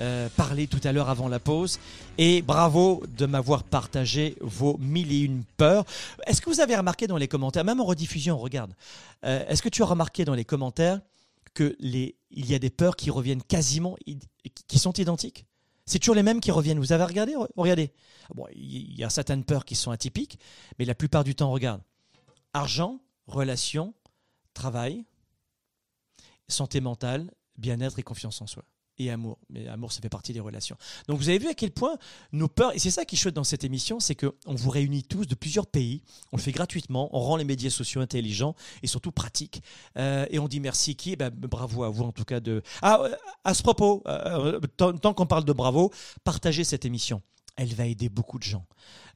euh, 0.00 0.28
parlé 0.36 0.66
tout 0.66 0.80
à 0.84 0.92
l'heure 0.92 1.08
avant 1.08 1.28
la 1.28 1.38
pause. 1.38 1.78
Et 2.18 2.42
bravo 2.42 3.02
de 3.16 3.26
m'avoir 3.26 3.62
partagé 3.62 4.36
vos 4.40 4.76
mille 4.78 5.12
et 5.12 5.20
une 5.20 5.44
peurs. 5.56 5.84
Est-ce 6.26 6.40
que 6.40 6.50
vous 6.50 6.60
avez 6.60 6.76
remarqué 6.76 7.06
dans 7.06 7.16
les 7.16 7.28
commentaires, 7.28 7.64
même 7.64 7.80
en 7.80 7.84
rediffusion, 7.84 8.38
regarde, 8.38 8.72
euh, 9.24 9.44
est-ce 9.48 9.62
que 9.62 9.68
tu 9.68 9.82
as 9.82 9.86
remarqué 9.86 10.24
dans 10.24 10.34
les 10.34 10.44
commentaires 10.44 11.00
que 11.54 11.76
les, 11.80 12.16
il 12.30 12.46
y 12.50 12.54
a 12.54 12.58
des 12.58 12.70
peurs 12.70 12.96
qui 12.96 13.10
reviennent 13.10 13.42
quasiment, 13.42 13.96
qui 14.66 14.78
sont 14.78 14.92
identiques? 14.92 15.46
C'est 15.86 15.98
toujours 15.98 16.14
les 16.14 16.22
mêmes 16.22 16.40
qui 16.40 16.50
reviennent. 16.50 16.78
Vous 16.78 16.92
avez 16.92 17.04
regardé? 17.04 17.32
Re- 17.32 17.48
Regardez. 17.56 17.90
Bon, 18.34 18.46
il 18.54 18.94
y 18.94 19.04
a 19.04 19.08
certaines 19.08 19.42
peurs 19.42 19.64
qui 19.64 19.74
sont 19.74 19.90
atypiques, 19.90 20.38
mais 20.78 20.84
la 20.84 20.94
plupart 20.94 21.24
du 21.24 21.34
temps, 21.34 21.50
regarde. 21.50 21.80
Argent, 22.52 23.00
relations, 23.26 23.94
travail, 24.52 25.04
santé 26.46 26.80
mentale, 26.80 27.30
bien-être 27.56 27.98
et 27.98 28.02
confiance 28.02 28.42
en 28.42 28.46
soi. 28.46 28.64
Et 28.98 29.10
amour. 29.10 29.38
Mais 29.48 29.68
amour, 29.68 29.92
ça 29.92 30.00
fait 30.00 30.08
partie 30.08 30.32
des 30.32 30.40
relations. 30.40 30.76
Donc 31.06 31.18
vous 31.18 31.28
avez 31.28 31.38
vu 31.38 31.48
à 31.48 31.54
quel 31.54 31.70
point 31.70 31.96
nos 32.32 32.48
peurs, 32.48 32.74
et 32.74 32.78
c'est 32.78 32.90
ça 32.90 33.04
qui 33.04 33.14
est 33.14 33.18
chouette 33.18 33.34
dans 33.34 33.44
cette 33.44 33.62
émission, 33.62 34.00
c'est 34.00 34.14
qu'on 34.14 34.32
vous 34.54 34.70
réunit 34.70 35.04
tous 35.04 35.26
de 35.26 35.34
plusieurs 35.34 35.66
pays, 35.66 36.02
on 36.32 36.36
le 36.36 36.42
fait 36.42 36.52
gratuitement, 36.52 37.08
on 37.12 37.20
rend 37.20 37.36
les 37.36 37.44
médias 37.44 37.70
sociaux 37.70 38.00
intelligents 38.00 38.54
et 38.82 38.86
surtout 38.86 39.12
pratiques. 39.12 39.62
Euh, 39.96 40.26
et 40.30 40.38
on 40.38 40.48
dit 40.48 40.60
merci 40.60 40.96
qui? 40.96 41.12
Eh 41.12 41.16
ben, 41.16 41.30
Bravo 41.30 41.84
à 41.84 41.90
vous 41.90 42.04
en 42.04 42.12
tout 42.12 42.24
cas 42.24 42.40
de... 42.40 42.62
Ah, 42.82 43.00
euh, 43.02 43.14
à 43.44 43.54
ce 43.54 43.62
propos, 43.62 44.02
euh, 44.06 44.60
tant, 44.76 44.92
tant 44.92 45.14
qu'on 45.14 45.26
parle 45.26 45.44
de 45.44 45.52
bravo, 45.52 45.92
partagez 46.24 46.64
cette 46.64 46.84
émission. 46.84 47.22
Elle 47.58 47.74
va 47.74 47.86
aider 47.86 48.08
beaucoup 48.08 48.38
de 48.38 48.44
gens. 48.44 48.64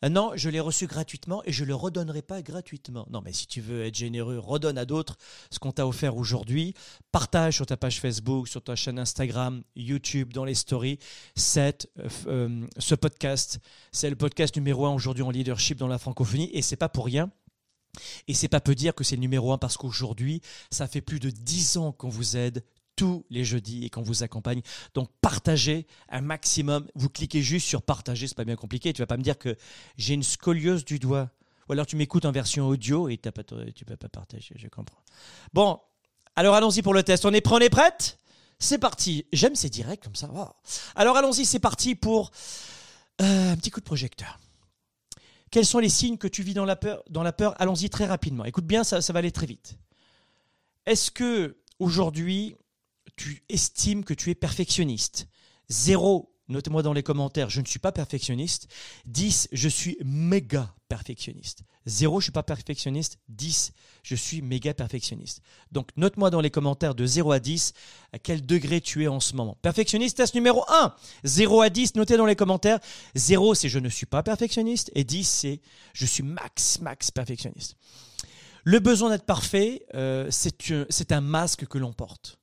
Euh, 0.05 0.09
non, 0.09 0.33
je 0.35 0.51
l'ai 0.51 0.59
reçu 0.59 0.89
gratuitement 0.89 1.43
et 1.45 1.53
je 1.53 1.65
le 1.65 1.77
redonnerai 1.77 2.23
pas 2.23 2.43
gratuitement. 2.43 3.07
Non, 3.09 3.23
mais 3.25 3.33
si 3.33 3.47
tu 3.47 3.61
veux 3.61 3.85
être 3.85 3.95
généreux, 3.95 4.39
redonne 4.39 4.79
à 4.79 4.85
d'autres 4.85 5.17
ce 5.51 5.61
qu'on 5.61 5.71
t'a 5.71 5.87
offert 5.87 6.17
aujourd'hui. 6.17 6.75
Partage 7.13 7.55
sur 7.55 7.67
ta 7.67 7.77
page 7.77 8.01
Facebook, 8.01 8.49
sur 8.49 8.61
ta 8.61 8.75
chaîne 8.75 8.99
Instagram, 8.99 9.63
YouTube, 9.77 10.33
dans 10.33 10.45
les 10.45 10.57
stories. 10.57 10.99
Cette, 11.37 11.89
euh, 12.01 12.09
euh, 12.27 12.67
ce 12.79 12.97
podcast, 12.97 13.61
c'est 13.93 14.11
le 14.11 14.17
podcast 14.17 14.57
numéro 14.57 14.87
un 14.87 14.93
aujourd'hui 14.93 15.23
en 15.23 15.31
leadership 15.31 15.79
dans 15.79 15.87
la 15.87 15.99
francophonie 15.99 16.51
et 16.53 16.63
c'est 16.63 16.75
pas 16.77 16.89
pour 16.89 17.07
rien. 17.07 17.31
Et 18.27 18.35
c'est 18.35 18.49
pas 18.49 18.61
peu 18.61 18.75
dire 18.75 18.93
que 18.93 19.05
c'est 19.05 19.17
le 19.17 19.21
numéro 19.21 19.53
un 19.53 19.59
parce 19.59 19.77
qu'aujourd'hui, 19.77 20.41
ça 20.71 20.89
fait 20.89 21.01
plus 21.01 21.21
de 21.21 21.31
dix 21.31 21.77
ans 21.77 21.93
qu'on 21.93 22.09
vous 22.09 22.37
aide 22.37 22.65
tous 23.03 23.27
les 23.31 23.45
jeudis 23.45 23.85
et 23.85 23.91
qu'on 23.91 24.03
vous 24.03 24.23
accompagne. 24.23 24.63
Donc 24.95 25.11
partagez 25.21 25.89
un 26.09 26.21
maximum. 26.21 26.87
Vous 26.95 27.09
cliquez 27.09 27.43
juste 27.43 27.67
sur 27.67 27.83
partager, 27.83 28.29
c'est 28.29 28.37
pas 28.37 28.45
bien 28.45 28.55
compliqué. 28.55 28.93
Tu 28.93 29.03
vas 29.03 29.07
pas 29.07 29.17
me 29.17 29.25
dire 29.25 29.39
que 29.39 29.57
j'ai 29.97 30.15
une 30.15 30.23
scoliose 30.23 30.85
du 30.85 31.01
doigt. 31.01 31.29
Ou 31.69 31.73
alors 31.73 31.85
tu 31.85 31.97
m'écoutes 31.97 32.27
en 32.27 32.31
version 32.31 32.69
audio 32.69 33.09
et 33.09 33.17
t'as 33.17 33.33
pas, 33.33 33.43
tu 33.43 33.85
peux 33.85 33.97
pas 33.97 34.09
partager, 34.09 34.55
je 34.57 34.69
comprends. 34.69 35.01
Bon, 35.53 35.81
alors 36.37 36.55
allons-y 36.55 36.81
pour 36.81 36.95
le 36.95 37.03
test. 37.03 37.25
On 37.25 37.33
est 37.33 37.41
prêt, 37.41 37.57
on 37.57 37.59
est 37.59 37.71
prête 37.71 38.19
C'est 38.61 38.79
parti. 38.79 39.27
J'aime 39.33 39.57
ces 39.57 39.69
directs 39.69 40.05
comme 40.05 40.15
ça. 40.15 40.31
Wow. 40.31 40.51
Alors 40.95 41.17
allons-y, 41.17 41.45
c'est 41.45 41.59
parti 41.59 41.97
pour 41.97 42.31
euh, 43.21 43.51
un 43.51 43.57
petit 43.57 43.71
coup 43.71 43.81
de 43.81 43.85
projecteur. 43.85 44.39
Quels 45.51 45.67
sont 45.67 45.81
les 45.81 45.89
signes 45.89 46.19
que 46.19 46.29
tu 46.29 46.45
vis 46.45 46.55
dans 46.55 46.65
la 46.65 46.77
peur 46.77 47.03
Dans 47.11 47.25
la 47.25 47.33
peur, 47.33 47.61
allons-y 47.61 47.91
très 47.91 48.07
rapidement. 48.07 48.45
Écoute 48.45 48.65
bien, 48.65 48.85
ça 48.85 49.01
va 49.01 49.19
aller 49.19 49.33
très 49.33 49.47
vite. 49.47 49.77
Est-ce 50.87 51.11
que 51.11 51.57
aujourd'hui 51.81 52.55
tu 53.17 53.43
estimes 53.49 54.05
que 54.05 54.15
tu 54.15 54.31
es 54.31 54.35
perfectionniste 54.35 55.29
Zéro, 55.73 56.35
notez-moi 56.49 56.83
dans 56.83 56.93
les 56.93 57.03
commentaires, 57.03 57.49
je 57.49 57.63
ne 57.63 57.67
suis 57.67 57.79
pas 57.79 57.93
perfectionniste. 57.93 58.69
10, 59.07 59.49
je 59.53 59.69
suis 59.71 59.97
méga 60.05 60.75
perfectionniste. 60.89 61.63
0, 61.87 62.21
je 62.21 62.25
suis 62.25 62.33
pas 62.33 62.43
perfectionniste. 62.43 63.19
10, 63.31 63.73
je 64.03 64.15
suis 64.15 64.43
méga 64.43 64.75
perfectionniste. 64.75 65.41
Donc 65.71 65.89
note-moi 65.97 66.29
dans 66.29 66.43
les 66.43 66.51
commentaires 66.51 66.95
de 66.95 67.07
0 67.07 67.33
à 67.33 67.41
10 67.41 67.73
à 68.13 68.19
quel 68.19 68.45
degré 68.45 68.83
tu 68.83 69.05
es 69.05 69.09
en 69.09 69.19
ce 69.19 69.35
moment. 69.35 69.57
Perfectionniste, 69.63 70.19
test 70.19 70.35
numéro 70.35 70.63
1. 70.69 70.95
0 71.25 71.63
à 71.63 71.71
10, 71.71 71.95
notez 71.95 72.19
dans 72.19 72.27
les 72.27 72.37
commentaires. 72.37 72.79
0, 73.15 73.55
c'est 73.55 73.71
je 73.71 73.79
ne 73.79 73.89
suis 73.89 74.07
pas 74.07 74.23
perfectionniste. 74.23 74.91
Et 74.95 75.05
10, 75.05 75.25
c'est 75.25 75.61
je 75.95 76.05
suis 76.05 76.23
max, 76.23 76.81
max 76.81 77.11
perfectionniste. 77.11 77.77
Le 78.65 78.79
besoin 78.79 79.09
d'être 79.09 79.25
parfait, 79.25 79.87
euh, 79.95 80.29
c'est 80.31 81.13
un 81.13 81.23
masque 81.23 81.67
que 81.67 81.79
l'on 81.79 81.95
porte 81.95 82.42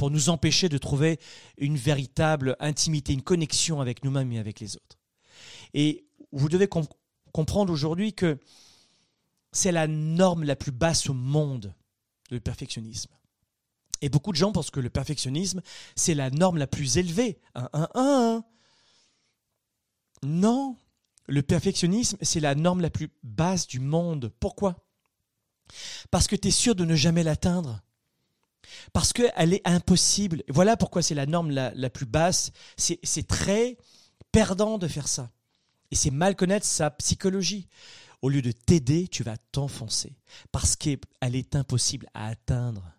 pour 0.00 0.10
nous 0.10 0.30
empêcher 0.30 0.70
de 0.70 0.78
trouver 0.78 1.20
une 1.58 1.76
véritable 1.76 2.56
intimité, 2.58 3.12
une 3.12 3.20
connexion 3.20 3.82
avec 3.82 4.02
nous-mêmes 4.02 4.32
et 4.32 4.38
avec 4.38 4.58
les 4.58 4.76
autres. 4.76 4.98
Et 5.74 6.06
vous 6.32 6.48
devez 6.48 6.70
comprendre 7.32 7.70
aujourd'hui 7.70 8.14
que 8.14 8.38
c'est 9.52 9.72
la 9.72 9.86
norme 9.86 10.44
la 10.44 10.56
plus 10.56 10.72
basse 10.72 11.10
au 11.10 11.12
monde, 11.12 11.74
le 12.30 12.40
perfectionnisme. 12.40 13.10
Et 14.00 14.08
beaucoup 14.08 14.32
de 14.32 14.38
gens 14.38 14.52
pensent 14.52 14.70
que 14.70 14.80
le 14.80 14.88
perfectionnisme, 14.88 15.60
c'est 15.96 16.14
la 16.14 16.30
norme 16.30 16.56
la 16.56 16.66
plus 16.66 16.96
élevée. 16.96 17.38
Non, 20.22 20.78
le 21.26 21.42
perfectionnisme, 21.42 22.16
c'est 22.22 22.40
la 22.40 22.54
norme 22.54 22.80
la 22.80 22.88
plus 22.88 23.10
basse 23.22 23.66
du 23.66 23.80
monde. 23.80 24.32
Pourquoi? 24.40 24.82
Parce 26.10 26.26
que 26.26 26.36
tu 26.36 26.48
es 26.48 26.52
sûr 26.52 26.74
de 26.74 26.86
ne 26.86 26.94
jamais 26.94 27.22
l'atteindre. 27.22 27.82
Parce 28.92 29.12
qu'elle 29.12 29.54
est 29.54 29.66
impossible. 29.66 30.42
Voilà 30.48 30.76
pourquoi 30.76 31.02
c'est 31.02 31.14
la 31.14 31.26
norme 31.26 31.50
la, 31.50 31.90
plus 31.90 32.06
basse. 32.06 32.52
C'est 32.76 33.26
très 33.26 33.76
perdant 34.32 34.78
de 34.78 34.88
faire 34.88 35.08
ça. 35.08 35.30
Et 35.90 35.96
c'est 35.96 36.10
mal 36.10 36.36
connaître 36.36 36.66
sa 36.66 36.90
psychologie. 36.90 37.68
Au 38.22 38.28
lieu 38.28 38.42
de 38.42 38.52
t'aider, 38.52 39.08
tu 39.08 39.22
vas 39.22 39.36
t'enfoncer. 39.52 40.16
Parce 40.52 40.76
qu'elle 40.76 40.98
est 41.34 41.56
impossible 41.56 42.06
à 42.14 42.28
atteindre. 42.28 42.92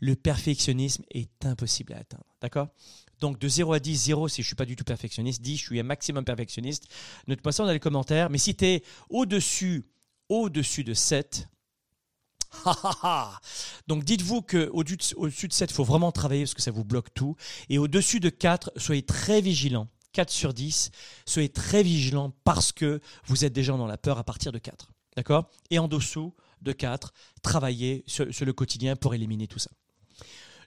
Le 0.00 0.14
perfectionnisme 0.14 1.04
est 1.10 1.46
impossible 1.46 1.94
à 1.94 1.98
atteindre. 1.98 2.26
D'accord? 2.42 2.68
Donc 3.20 3.38
de 3.38 3.48
0 3.48 3.72
à 3.72 3.80
10, 3.80 3.96
0 3.96 4.28
si 4.28 4.36
je 4.36 4.46
ne 4.46 4.46
suis 4.46 4.56
pas 4.56 4.64
du 4.64 4.76
tout 4.76 4.84
perfectionniste, 4.84 5.42
10 5.42 5.56
je 5.56 5.62
suis 5.62 5.80
un 5.80 5.84
maximum 5.84 6.24
perfectionniste. 6.24 6.84
Note-moi 7.26 7.52
ça 7.52 7.64
dans 7.64 7.72
les 7.72 7.80
commentaires. 7.80 8.30
Mais 8.30 8.38
si 8.38 8.54
tu 8.54 8.66
es 8.66 8.82
au-dessus, 9.08 9.86
au-dessus 10.28 10.84
de 10.84 10.94
7, 10.94 11.48
donc 13.86 14.04
dites-vous 14.04 14.42
qu'au-dessus 14.42 15.48
de 15.48 15.52
7, 15.52 15.70
il 15.70 15.74
faut 15.74 15.84
vraiment 15.84 16.12
travailler 16.12 16.42
parce 16.42 16.54
que 16.54 16.62
ça 16.62 16.70
vous 16.70 16.84
bloque 16.84 17.12
tout. 17.14 17.36
Et 17.68 17.78
au-dessus 17.78 18.20
de 18.20 18.28
4, 18.28 18.72
soyez 18.76 19.02
très 19.02 19.40
vigilants. 19.40 19.88
4 20.12 20.30
sur 20.30 20.52
10, 20.52 20.90
soyez 21.24 21.48
très 21.48 21.82
vigilants 21.82 22.32
parce 22.44 22.72
que 22.72 23.00
vous 23.26 23.44
êtes 23.44 23.52
déjà 23.52 23.72
dans 23.76 23.86
la 23.86 23.96
peur 23.96 24.18
à 24.18 24.24
partir 24.24 24.50
de 24.52 24.58
4. 24.58 24.90
D'accord? 25.16 25.50
Et 25.70 25.78
en 25.78 25.88
dessous, 25.88 26.34
de 26.62 26.72
4, 26.72 27.12
travailler 27.42 28.04
sur, 28.06 28.26
le 28.26 28.52
quotidien 28.52 28.96
pour 28.96 29.14
éliminer 29.14 29.46
tout 29.46 29.58
ça. 29.58 29.70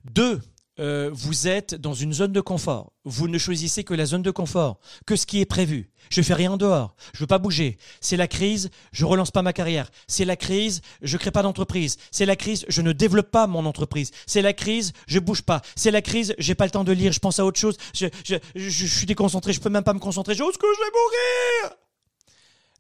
2. 0.06 0.41
Euh, 0.79 1.12
vous 1.13 1.47
êtes 1.47 1.75
dans 1.75 1.93
une 1.93 2.13
zone 2.13 2.31
de 2.31 2.41
confort. 2.41 2.93
Vous 3.05 3.27
ne 3.27 3.38
choisissez 3.38 3.83
que 3.83 3.93
la 3.93 4.07
zone 4.07 4.23
de 4.23 4.31
confort, 4.31 4.79
que 5.05 5.15
ce 5.15 5.27
qui 5.27 5.39
est 5.39 5.45
prévu. 5.45 5.91
Je 6.09 6.21
fais 6.23 6.33
rien 6.33 6.57
dehors. 6.57 6.95
Je 7.13 7.19
veux 7.19 7.27
pas 7.27 7.38
bouger. 7.38 7.77
C'est 8.01 8.17
la 8.17 8.27
crise. 8.27 8.71
Je 8.91 9.05
relance 9.05 9.29
pas 9.29 9.43
ma 9.43 9.53
carrière. 9.53 9.91
C'est 10.07 10.25
la 10.25 10.36
crise. 10.36 10.81
Je 11.03 11.17
crée 11.17 11.29
pas 11.29 11.43
d'entreprise. 11.43 11.97
C'est 12.12 12.25
la 12.25 12.36
crise. 12.36 12.65
Je 12.69 12.81
ne 12.81 12.91
développe 12.91 13.29
pas 13.29 13.45
mon 13.45 13.65
entreprise. 13.65 14.12
C'est 14.25 14.41
la 14.41 14.53
crise. 14.53 14.93
Je 15.05 15.19
bouge 15.19 15.43
pas. 15.43 15.62
C'est 15.75 15.91
la 15.91 16.01
crise. 16.01 16.33
J'ai 16.39 16.55
pas 16.55 16.65
le 16.65 16.71
temps 16.71 16.83
de 16.83 16.91
lire. 16.91 17.12
Je 17.12 17.19
pense 17.19 17.39
à 17.39 17.45
autre 17.45 17.59
chose. 17.59 17.77
Je, 17.93 18.07
je 18.55 18.86
suis 18.88 19.05
déconcentré. 19.05 19.53
Je 19.53 19.62
peux 19.62 19.69
même 19.69 19.83
pas 19.83 19.93
me 19.93 19.99
concentrer. 19.99 20.33
J'ose 20.33 20.57
que 20.57 20.67
je 20.67 20.79
vais 20.79 20.91
mourir. 20.91 21.77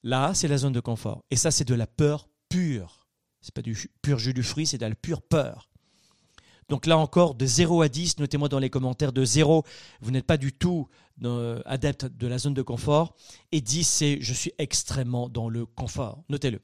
Là, 0.03 0.33
c'est 0.33 0.47
la 0.47 0.57
zone 0.57 0.73
de 0.73 0.79
confort. 0.79 1.23
Et 1.31 1.35
ça, 1.35 1.51
c'est 1.51 1.67
de 1.67 1.75
la 1.75 1.87
peur 1.87 2.27
pure. 2.49 3.07
C'est 3.41 3.53
pas 3.53 3.61
du 3.61 3.89
pur 4.01 4.19
jus 4.19 4.33
du 4.33 4.41
fruit, 4.41 4.65
c'est 4.65 4.77
de 4.77 4.85
la 4.85 4.95
pure 4.95 5.21
peur. 5.21 5.69
Donc 6.69 6.85
là 6.85 6.97
encore, 6.97 7.35
de 7.35 7.45
0 7.45 7.81
à 7.81 7.89
10, 7.89 8.19
notez-moi 8.19 8.49
dans 8.49 8.59
les 8.59 8.69
commentaires, 8.69 9.13
de 9.13 9.25
0, 9.25 9.63
vous 10.01 10.11
n'êtes 10.11 10.25
pas 10.25 10.37
du 10.37 10.53
tout 10.53 10.87
euh, 11.23 11.61
adepte 11.65 12.05
de 12.05 12.27
la 12.27 12.37
zone 12.37 12.53
de 12.53 12.61
confort, 12.61 13.15
et 13.51 13.61
10, 13.61 13.87
c'est 13.87 14.17
je 14.21 14.33
suis 14.33 14.51
extrêmement 14.57 15.29
dans 15.29 15.49
le 15.49 15.65
confort. 15.65 16.23
Notez-le. 16.29 16.59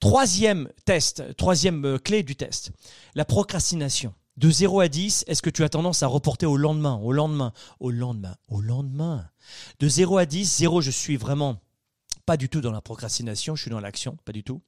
Troisième 0.00 0.68
test, 0.84 1.36
troisième 1.36 1.84
euh, 1.84 1.98
clé 1.98 2.22
du 2.22 2.36
test, 2.36 2.72
la 3.14 3.24
procrastination. 3.24 4.14
De 4.38 4.50
0 4.50 4.80
à 4.80 4.88
10, 4.88 5.24
est-ce 5.26 5.42
que 5.42 5.50
tu 5.50 5.62
as 5.62 5.68
tendance 5.68 6.02
à 6.02 6.06
reporter 6.06 6.46
au 6.46 6.56
lendemain, 6.56 6.98
au 7.02 7.12
lendemain, 7.12 7.52
au 7.80 7.90
lendemain, 7.90 8.34
au 8.48 8.62
lendemain 8.62 9.28
De 9.78 9.88
0 9.88 10.16
à 10.16 10.24
10, 10.24 10.56
0, 10.58 10.80
je 10.80 10.90
suis 10.90 11.18
vraiment 11.18 11.58
pas 12.26 12.36
du 12.36 12.48
tout 12.48 12.60
dans 12.60 12.72
la 12.72 12.80
procrastination, 12.80 13.56
je 13.56 13.62
suis 13.62 13.70
dans 13.70 13.80
l'action, 13.80 14.16
pas 14.24 14.32
du 14.32 14.44
tout. 14.44 14.62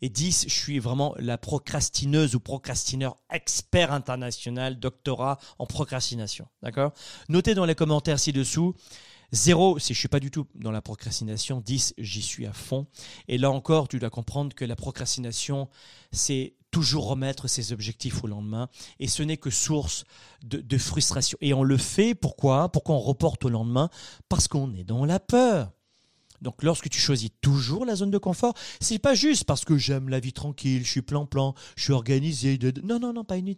Et 0.00 0.08
10, 0.08 0.46
je 0.48 0.54
suis 0.54 0.78
vraiment 0.78 1.14
la 1.18 1.38
procrastineuse 1.38 2.34
ou 2.34 2.40
procrastineur 2.40 3.16
expert 3.30 3.92
international, 3.92 4.78
doctorat 4.78 5.38
en 5.58 5.66
procrastination. 5.66 6.46
D'accord? 6.62 6.92
Notez 7.28 7.54
dans 7.54 7.66
les 7.66 7.74
commentaires 7.74 8.18
ci-dessous. 8.18 8.74
0, 9.32 9.78
si 9.78 9.94
je 9.94 9.98
suis 9.98 10.08
pas 10.08 10.20
du 10.20 10.30
tout 10.30 10.46
dans 10.54 10.70
la 10.70 10.80
procrastination. 10.80 11.60
10, 11.60 11.94
j'y 11.98 12.22
suis 12.22 12.46
à 12.46 12.52
fond. 12.52 12.86
Et 13.28 13.36
là 13.36 13.50
encore, 13.50 13.88
tu 13.88 13.98
dois 13.98 14.10
comprendre 14.10 14.54
que 14.54 14.64
la 14.64 14.76
procrastination, 14.76 15.68
c'est 16.12 16.54
toujours 16.70 17.06
remettre 17.06 17.48
ses 17.48 17.72
objectifs 17.72 18.24
au 18.24 18.26
lendemain. 18.26 18.68
Et 18.98 19.08
ce 19.08 19.22
n'est 19.22 19.36
que 19.36 19.50
source 19.50 20.04
de, 20.42 20.78
frustration. 20.78 21.38
Et 21.40 21.54
on 21.54 21.62
le 21.62 21.76
fait, 21.76 22.14
pourquoi? 22.14 22.70
Pourquoi 22.70 22.96
on 22.96 23.00
reporte 23.00 23.44
au 23.44 23.48
lendemain 23.48 23.90
Parce 24.28 24.48
qu'on 24.48 24.72
est 24.74 24.84
dans 24.84 25.04
la 25.04 25.20
peur. 25.20 25.72
Donc 26.44 26.62
lorsque 26.62 26.90
tu 26.90 27.00
choisis 27.00 27.30
toujours 27.40 27.86
la 27.86 27.96
zone 27.96 28.10
de 28.10 28.18
confort, 28.18 28.52
c'est 28.78 28.98
pas 28.98 29.14
juste 29.14 29.44
parce 29.44 29.64
que 29.64 29.78
j'aime 29.78 30.10
la 30.10 30.20
vie 30.20 30.34
tranquille, 30.34 30.84
je 30.84 30.90
suis 30.90 31.02
plan-plan, 31.02 31.54
je 31.74 31.84
suis 31.84 31.92
organisé. 31.92 32.58
Non, 32.84 33.00
non, 33.00 33.14
non, 33.14 33.24
pas 33.24 33.38
une 33.38 33.52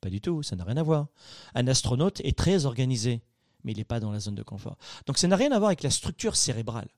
Pas 0.00 0.10
du 0.10 0.20
tout, 0.20 0.42
ça 0.42 0.54
n'a 0.54 0.64
rien 0.64 0.76
à 0.76 0.82
voir. 0.82 1.06
Un 1.54 1.66
astronaute 1.66 2.20
est 2.20 2.36
très 2.36 2.66
organisé, 2.66 3.22
mais 3.64 3.72
il 3.72 3.78
n'est 3.78 3.84
pas 3.84 4.00
dans 4.00 4.12
la 4.12 4.20
zone 4.20 4.34
de 4.34 4.42
confort. 4.42 4.76
Donc 5.06 5.16
ça 5.16 5.28
n'a 5.28 5.36
rien 5.36 5.50
à 5.50 5.58
voir 5.58 5.68
avec 5.70 5.82
la 5.82 5.88
structure 5.88 6.36
cérébrale. 6.36 6.88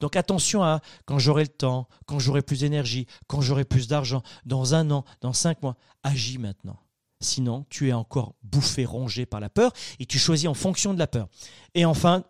Donc 0.00 0.16
attention 0.16 0.64
à 0.64 0.80
quand 1.04 1.18
j'aurai 1.18 1.42
le 1.42 1.48
temps, 1.48 1.86
quand 2.06 2.18
j'aurai 2.18 2.40
plus 2.40 2.60
d'énergie, 2.60 3.06
quand 3.26 3.42
j'aurai 3.42 3.66
plus 3.66 3.88
d'argent, 3.88 4.22
dans 4.46 4.74
un 4.74 4.90
an, 4.90 5.04
dans 5.20 5.34
cinq 5.34 5.62
mois, 5.62 5.76
agis 6.02 6.38
maintenant. 6.38 6.80
Sinon, 7.20 7.66
tu 7.68 7.90
es 7.90 7.92
encore 7.92 8.34
bouffé, 8.42 8.86
rongé 8.86 9.26
par 9.26 9.38
la 9.38 9.50
peur 9.50 9.72
et 10.00 10.06
tu 10.06 10.18
choisis 10.18 10.48
en 10.48 10.54
fonction 10.54 10.94
de 10.94 10.98
la 10.98 11.06
peur. 11.06 11.28
Et 11.74 11.84
enfin, 11.84 12.24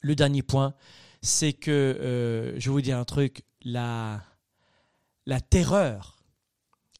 le 0.00 0.16
dernier 0.16 0.42
point, 0.42 0.74
c'est 1.22 1.52
que, 1.52 1.70
euh, 1.70 2.58
je 2.58 2.68
vais 2.68 2.72
vous 2.72 2.82
dire 2.82 2.98
un 2.98 3.04
truc, 3.04 3.44
la, 3.62 4.22
la 5.26 5.40
terreur 5.40 6.22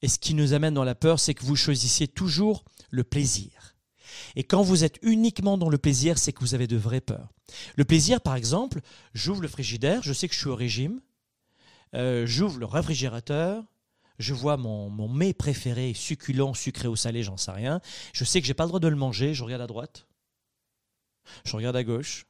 et 0.01 0.09
ce 0.09 0.19
qui 0.19 0.35
nous 0.35 0.53
amène 0.53 0.75
dans 0.75 0.85
la 0.85 0.95
peur, 0.95 1.21
c'est 1.21 1.35
que 1.35 1.45
vous 1.45 1.57
choisissiez 1.57 2.09
toujours 2.09 2.65
le 2.91 3.05
plaisir. 3.05 3.77
Et 4.37 4.45
quand 4.45 4.63
vous 4.63 4.85
êtes 4.85 4.99
uniquement 5.03 5.59
dans 5.59 5.69
le 5.69 5.79
plaisir, 5.79 6.19
c'est 6.19 6.33
que 6.33 6.41
vous 6.41 6.55
avez 6.55 6.67
de 6.67 6.77
vraies 6.77 7.01
peurs. 7.01 7.33
Le 7.77 7.85
plaisir, 7.85 8.21
par 8.21 8.35
exemple, 8.35 8.81
j'ouvre 9.15 9.43
le 9.43 9.49
frigidaire, 9.49 10.03
je 10.03 10.13
sais 10.13 10.29
que 10.29 10.35
je 10.35 10.41
suis 10.41 10.49
au 10.49 10.57
régime, 10.57 11.01
euh, 11.95 12.27
j'ouvre 12.27 12.59
le 12.59 12.67
réfrigérateur, 12.67 13.65
je 14.19 14.35
vois 14.35 14.57
mon, 14.57 14.89
mon, 14.91 15.09
mets 15.09 15.35
préféré, 15.35 15.95
succulent, 15.95 16.55
sucré 16.55 16.89
ou 16.89 16.97
salé, 16.97 17.23
j'en 17.23 17.37
sais 17.37 17.51
rien. 17.51 17.81
Je 18.13 18.25
sais 18.25 18.41
que 18.41 18.47
j'ai 18.47 18.55
pas 18.55 18.65
le 18.65 18.69
droit 18.69 18.81
de 18.81 18.89
le 18.89 18.97
manger, 18.97 19.35
je 19.35 19.43
regarde 19.45 19.63
à 19.63 19.67
droite, 19.67 20.07
je 21.45 21.57
regarde 21.57 21.77
à 21.77 21.85
gauche, 21.85 22.27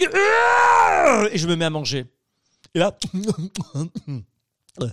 et 0.00 1.38
je 1.38 1.46
me 1.46 1.56
mets 1.56 1.64
à 1.64 1.70
manger. 1.70 2.06
Et 2.74 2.78
là, 2.78 2.96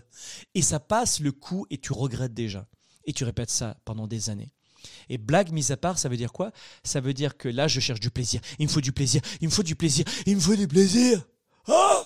et 0.55 0.61
ça 0.61 0.79
passe 0.79 1.19
le 1.19 1.31
coup 1.31 1.65
et 1.69 1.77
tu 1.77 1.93
regrettes 1.93 2.33
déjà. 2.33 2.67
Et 3.05 3.13
tu 3.13 3.23
répètes 3.23 3.51
ça 3.51 3.77
pendant 3.85 4.07
des 4.07 4.29
années. 4.29 4.51
Et 5.09 5.17
blague 5.17 5.51
mise 5.51 5.71
à 5.71 5.77
part, 5.77 5.99
ça 5.99 6.09
veut 6.09 6.17
dire 6.17 6.31
quoi? 6.31 6.51
Ça 6.83 7.01
veut 7.01 7.13
dire 7.13 7.37
que 7.37 7.49
là, 7.49 7.67
je 7.67 7.79
cherche 7.79 7.99
du 7.99 8.09
plaisir. 8.09 8.41
Il 8.59 8.67
me 8.67 8.71
faut 8.71 8.81
du 8.81 8.91
plaisir. 8.91 9.21
Il 9.41 9.47
me 9.47 9.53
faut 9.53 9.63
du 9.63 9.75
plaisir. 9.75 10.05
Il 10.25 10.35
me 10.35 10.41
faut 10.41 10.55
du 10.55 10.67
plaisir. 10.67 11.23
Ah 11.67 12.03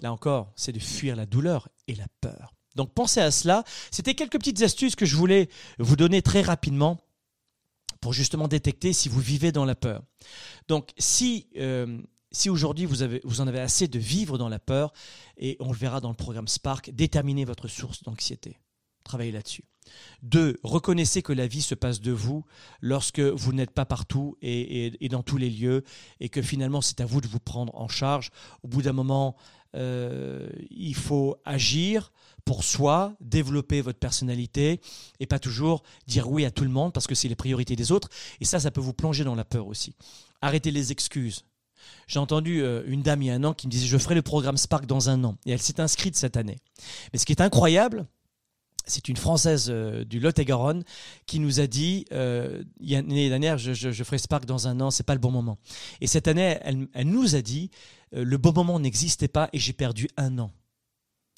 là 0.00 0.12
encore, 0.12 0.52
c'est 0.56 0.72
de 0.72 0.78
fuir 0.78 1.16
la 1.16 1.26
douleur 1.26 1.68
et 1.88 1.94
la 1.94 2.06
peur. 2.20 2.54
Donc 2.74 2.92
pensez 2.92 3.20
à 3.20 3.30
cela. 3.30 3.64
C'était 3.90 4.14
quelques 4.14 4.38
petites 4.38 4.62
astuces 4.62 4.96
que 4.96 5.06
je 5.06 5.16
voulais 5.16 5.48
vous 5.78 5.96
donner 5.96 6.20
très 6.22 6.42
rapidement 6.42 7.00
pour 8.00 8.12
justement 8.12 8.48
détecter 8.48 8.92
si 8.92 9.08
vous 9.08 9.20
vivez 9.20 9.52
dans 9.52 9.64
la 9.64 9.74
peur. 9.74 10.02
Donc 10.68 10.90
si, 10.98 11.48
euh, 11.56 12.00
si 12.32 12.50
aujourd'hui 12.50 12.86
vous, 12.86 13.04
vous 13.24 13.40
en 13.40 13.46
avez 13.46 13.60
assez 13.60 13.88
de 13.88 13.98
vivre 13.98 14.38
dans 14.38 14.48
la 14.48 14.58
peur, 14.58 14.92
et 15.36 15.56
on 15.60 15.72
le 15.72 15.78
verra 15.78 16.00
dans 16.00 16.10
le 16.10 16.16
programme 16.16 16.48
Spark, 16.48 16.90
déterminez 16.90 17.44
votre 17.44 17.68
source 17.68 18.02
d'anxiété. 18.02 18.58
Travaillez 19.04 19.32
là-dessus. 19.32 19.64
Deux, 20.22 20.58
reconnaissez 20.64 21.22
que 21.22 21.32
la 21.32 21.46
vie 21.46 21.62
se 21.62 21.76
passe 21.76 22.00
de 22.00 22.10
vous 22.10 22.44
lorsque 22.80 23.20
vous 23.20 23.52
n'êtes 23.52 23.70
pas 23.70 23.84
partout 23.84 24.36
et, 24.42 25.04
et, 25.04 25.08
dans 25.08 25.22
tous 25.22 25.36
les 25.36 25.48
lieux 25.48 25.84
et 26.18 26.28
que 26.28 26.42
finalement 26.42 26.80
c'est 26.80 27.00
à 27.00 27.06
vous 27.06 27.20
de 27.20 27.28
vous 27.28 27.38
prendre 27.38 27.72
en 27.76 27.86
charge. 27.86 28.30
Au 28.64 28.68
bout 28.68 28.82
d'un 28.82 28.92
moment, 28.92 29.36
euh, 29.76 30.48
il 30.70 30.94
faut 30.94 31.36
agir 31.44 32.12
pour 32.44 32.64
soi, 32.64 33.14
développer 33.20 33.80
votre 33.80 33.98
personnalité 33.98 34.80
et 35.18 35.26
pas 35.26 35.38
toujours 35.38 35.82
dire 36.06 36.30
oui 36.30 36.44
à 36.44 36.50
tout 36.50 36.64
le 36.64 36.70
monde 36.70 36.92
parce 36.92 37.06
que 37.06 37.14
c'est 37.14 37.28
les 37.28 37.34
priorités 37.34 37.76
des 37.76 37.92
autres. 37.92 38.08
Et 38.40 38.44
ça, 38.44 38.60
ça 38.60 38.70
peut 38.70 38.80
vous 38.80 38.92
plonger 38.92 39.24
dans 39.24 39.34
la 39.34 39.44
peur 39.44 39.66
aussi. 39.66 39.94
Arrêtez 40.40 40.70
les 40.70 40.92
excuses. 40.92 41.44
J'ai 42.06 42.20
entendu 42.20 42.62
euh, 42.62 42.82
une 42.86 43.02
dame 43.02 43.22
il 43.22 43.26
y 43.26 43.30
a 43.30 43.34
un 43.34 43.44
an 43.44 43.52
qui 43.52 43.66
me 43.66 43.72
disait 43.72 43.86
je 43.86 43.98
ferai 43.98 44.14
le 44.14 44.22
programme 44.22 44.56
Spark 44.56 44.86
dans 44.86 45.10
un 45.10 45.24
an. 45.24 45.36
Et 45.44 45.50
elle 45.50 45.60
s'est 45.60 45.80
inscrite 45.80 46.16
cette 46.16 46.36
année. 46.36 46.58
Mais 47.12 47.18
ce 47.18 47.26
qui 47.26 47.32
est 47.32 47.42
incroyable, 47.42 48.06
c'est 48.86 49.08
une 49.08 49.16
Française 49.16 49.66
euh, 49.68 50.04
du 50.04 50.20
Lot-et-Garonne 50.20 50.84
qui 51.26 51.40
nous 51.40 51.60
a 51.60 51.66
dit 51.66 52.06
euh, 52.12 52.62
l'année 52.80 53.28
dernière, 53.28 53.58
je, 53.58 53.92
ferai 54.04 54.18
Spark 54.18 54.46
dans 54.46 54.68
un 54.68 54.80
an, 54.80 54.90
c'est 54.90 55.04
pas 55.04 55.14
le 55.14 55.20
bon 55.20 55.30
moment. 55.30 55.58
Et 56.00 56.06
cette 56.06 56.28
année, 56.28 56.58
elle, 56.62 56.86
elle 56.94 57.08
nous 57.08 57.34
a 57.34 57.42
dit 57.42 57.70
euh, 58.14 58.24
le 58.24 58.38
bon 58.38 58.52
moment 58.52 58.78
n'existait 58.80 59.28
pas 59.28 59.48
et 59.52 59.58
j'ai 59.58 59.72
perdu 59.72 60.08
un 60.16 60.38
an. 60.38 60.50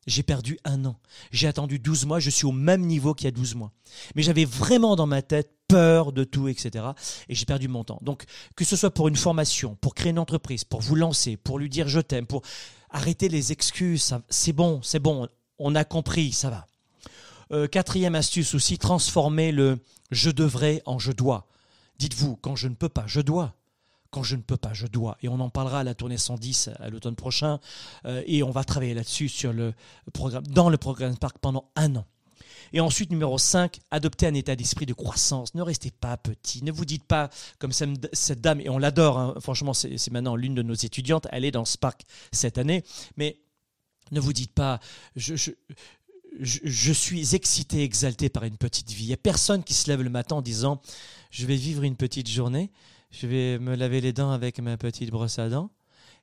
J'ai 0.06 0.22
perdu 0.22 0.58
un 0.64 0.84
an. 0.86 0.98
J'ai 1.32 1.48
attendu 1.48 1.78
12 1.78 2.06
mois, 2.06 2.18
je 2.18 2.30
suis 2.30 2.46
au 2.46 2.52
même 2.52 2.82
niveau 2.82 3.14
qu'il 3.14 3.26
y 3.26 3.28
a 3.28 3.32
12 3.32 3.54
mois. 3.56 3.72
Mais 4.14 4.22
j'avais 4.22 4.46
vraiment 4.46 4.96
dans 4.96 5.06
ma 5.06 5.20
tête 5.20 5.52
peur 5.68 6.12
de 6.12 6.24
tout, 6.24 6.48
etc. 6.48 6.86
Et 7.28 7.34
j'ai 7.34 7.44
perdu 7.44 7.68
mon 7.68 7.84
temps. 7.84 7.98
Donc, 8.00 8.24
que 8.56 8.64
ce 8.64 8.74
soit 8.74 8.90
pour 8.90 9.08
une 9.08 9.16
formation, 9.16 9.76
pour 9.82 9.94
créer 9.94 10.10
une 10.10 10.18
entreprise, 10.18 10.64
pour 10.64 10.80
vous 10.80 10.94
lancer, 10.94 11.36
pour 11.36 11.58
lui 11.58 11.68
dire 11.68 11.88
je 11.88 12.00
t'aime, 12.00 12.26
pour 12.26 12.42
arrêter 12.90 13.28
les 13.28 13.52
excuses, 13.52 14.14
c'est 14.30 14.54
bon, 14.54 14.80
c'est 14.82 14.98
bon, 14.98 15.28
on 15.58 15.74
a 15.74 15.84
compris, 15.84 16.32
ça 16.32 16.48
va. 16.48 16.66
Euh, 17.52 17.66
quatrième 17.66 18.14
astuce 18.14 18.54
aussi, 18.54 18.78
transformer 18.78 19.52
le 19.52 19.78
je 20.10 20.30
devrais 20.30 20.82
en 20.86 20.98
je 20.98 21.12
dois. 21.12 21.46
Dites-vous, 21.98 22.36
quand 22.36 22.56
je 22.56 22.68
ne 22.68 22.74
peux 22.74 22.88
pas, 22.88 23.04
je 23.06 23.20
dois. 23.20 23.54
Quand 24.10 24.22
je 24.22 24.36
ne 24.36 24.42
peux 24.42 24.56
pas, 24.56 24.72
je 24.72 24.86
dois. 24.86 25.18
Et 25.22 25.28
on 25.28 25.38
en 25.40 25.50
parlera 25.50 25.80
à 25.80 25.84
la 25.84 25.94
tournée 25.94 26.16
110 26.16 26.70
à 26.78 26.88
l'automne 26.88 27.16
prochain. 27.16 27.60
Euh, 28.06 28.22
et 28.26 28.42
on 28.42 28.50
va 28.50 28.64
travailler 28.64 28.94
là-dessus 28.94 29.30
dans 30.48 30.70
le 30.70 30.76
programme 30.78 31.14
Spark 31.14 31.38
pendant 31.38 31.70
un 31.76 31.96
an. 31.96 32.06
Et 32.72 32.80
ensuite, 32.80 33.10
numéro 33.10 33.38
5, 33.38 33.80
adoptez 33.90 34.26
un 34.26 34.34
état 34.34 34.56
d'esprit 34.56 34.86
de 34.86 34.92
croissance. 34.92 35.54
Ne 35.54 35.62
restez 35.62 35.90
pas 35.90 36.16
petit. 36.16 36.62
Ne 36.64 36.72
vous 36.72 36.84
dites 36.84 37.04
pas, 37.04 37.30
comme 37.58 37.72
cette 37.72 38.40
dame, 38.40 38.60
et 38.60 38.68
on 38.68 38.78
l'adore, 38.78 39.18
hein, 39.18 39.34
franchement, 39.40 39.74
c'est 39.74 40.10
maintenant 40.10 40.36
l'une 40.36 40.54
de 40.54 40.62
nos 40.62 40.74
étudiantes, 40.74 41.26
elle 41.30 41.44
est 41.44 41.50
dans 41.50 41.64
Spark 41.64 42.02
cette 42.32 42.58
année, 42.58 42.84
mais 43.16 43.38
ne 44.10 44.20
vous 44.20 44.32
dites 44.32 44.52
pas, 44.52 44.80
je, 45.16 45.52
suis 46.44 47.34
excité, 47.34 47.82
exalté 47.82 48.28
par 48.28 48.44
une 48.44 48.56
petite 48.56 48.90
vie. 48.90 49.04
Il 49.04 49.08
n'y 49.08 49.14
a 49.14 49.18
personne 49.18 49.64
qui 49.64 49.74
se 49.74 49.88
lève 49.90 50.02
le 50.02 50.10
matin 50.10 50.36
en 50.36 50.42
disant, 50.42 50.80
je 51.30 51.46
vais 51.46 51.56
vivre 51.56 51.82
une 51.82 51.96
petite 51.96 52.28
journée, 52.28 52.70
je 53.10 53.26
vais 53.26 53.58
me 53.58 53.74
laver 53.74 54.00
les 54.00 54.12
dents 54.12 54.30
avec 54.30 54.60
ma 54.60 54.76
petite 54.76 55.10
brosse 55.10 55.38
à 55.38 55.48
dents 55.48 55.70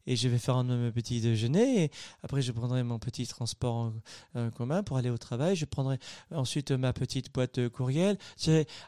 et 0.07 0.15
je 0.15 0.27
vais 0.27 0.37
faire 0.37 0.57
un 0.57 0.91
petit 0.91 1.21
déjeuner. 1.21 1.85
Et 1.85 1.91
après, 2.23 2.41
je 2.41 2.51
prendrai 2.51 2.83
mon 2.83 2.99
petit 2.99 3.27
transport 3.27 3.91
en, 4.35 4.49
commun 4.51 4.83
pour 4.83 4.97
aller 4.97 5.09
au 5.09 5.17
travail. 5.17 5.55
Je 5.55 5.65
prendrai 5.65 5.97
ensuite 6.31 6.71
ma 6.71 6.93
petite 6.93 7.33
boîte 7.33 7.69
courriel. 7.69 8.17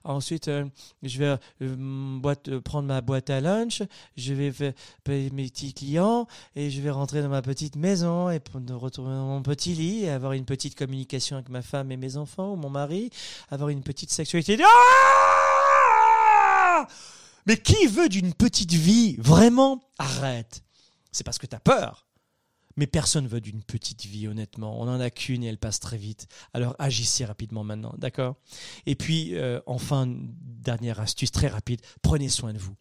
Ensuite, 0.04 0.48
euh, 0.48 0.66
je 1.04 1.20
vais 1.20 1.38
euh, 1.62 2.20
boîte, 2.20 2.58
prendre 2.60 2.88
ma 2.88 3.02
boîte 3.02 3.30
à 3.30 3.42
lunch. 3.42 3.82
Je 4.16 4.34
vais 4.34 4.52
payer 5.04 5.30
mes 5.32 5.48
petits 5.48 5.74
clients 5.74 6.28
et 6.56 6.70
je 6.70 6.82
vais 6.82 6.92
rentrer 6.92 7.22
dans 7.22 7.30
ma 7.30 7.42
petite 7.42 7.76
maison 7.76 8.30
et 8.30 8.40
retourner 8.72 9.16
dans 9.16 9.28
mon 9.28 9.42
petit 9.42 9.74
lit 9.74 10.04
et 10.04 10.10
avoir 10.10 10.34
une 10.34 10.46
petite 10.46 10.76
communication 10.76 11.38
avec 11.38 11.50
ma 11.50 11.62
femme 11.62 11.92
et 11.92 11.98
mes 11.98 12.18
enfants 12.18 12.54
ou 12.54 12.56
mon 12.56 12.70
mari. 12.70 13.10
Avoir 13.50 13.70
une 13.70 13.84
petite 13.84 14.12
sexualité. 14.12 14.58
Ah 14.64 16.88
Mais 17.46 17.58
qui 17.58 17.88
veut 17.88 18.10
d'une 18.10 18.34
petite 18.34 18.74
vie? 18.74 19.16
Vraiment 19.18 19.82
Arrête 19.98 20.67
c'est 21.18 21.24
parce 21.24 21.38
que 21.38 21.48
tu 21.48 21.56
as 21.56 21.60
peur. 21.60 22.08
Mais 22.76 22.86
personne 22.86 23.28
veut 23.28 23.42
d'une 23.42 23.64
petite 23.64 24.06
vie, 24.06 24.28
honnêtement. 24.28 24.80
On 24.80 24.86
n'en 24.86 25.00
a 25.00 25.10
qu'une 25.10 25.44
et 25.44 25.48
elle 25.48 25.58
passe 25.58 25.80
très 25.80 25.98
vite. 25.98 26.28
Alors 26.54 26.76
agissez 26.78 27.26
rapidement 27.26 27.64
maintenant, 27.64 27.94
d'accord? 27.98 28.36
Et 28.86 28.96
puis, 28.96 29.36
euh, 29.36 29.60
enfin, 29.66 30.06
dernière 30.08 31.00
astuce 31.00 31.32
très 31.32 31.48
rapide, 31.48 31.82
prenez 32.04 32.30
soin 32.30 32.54
de 32.54 32.60
vous 32.60 32.76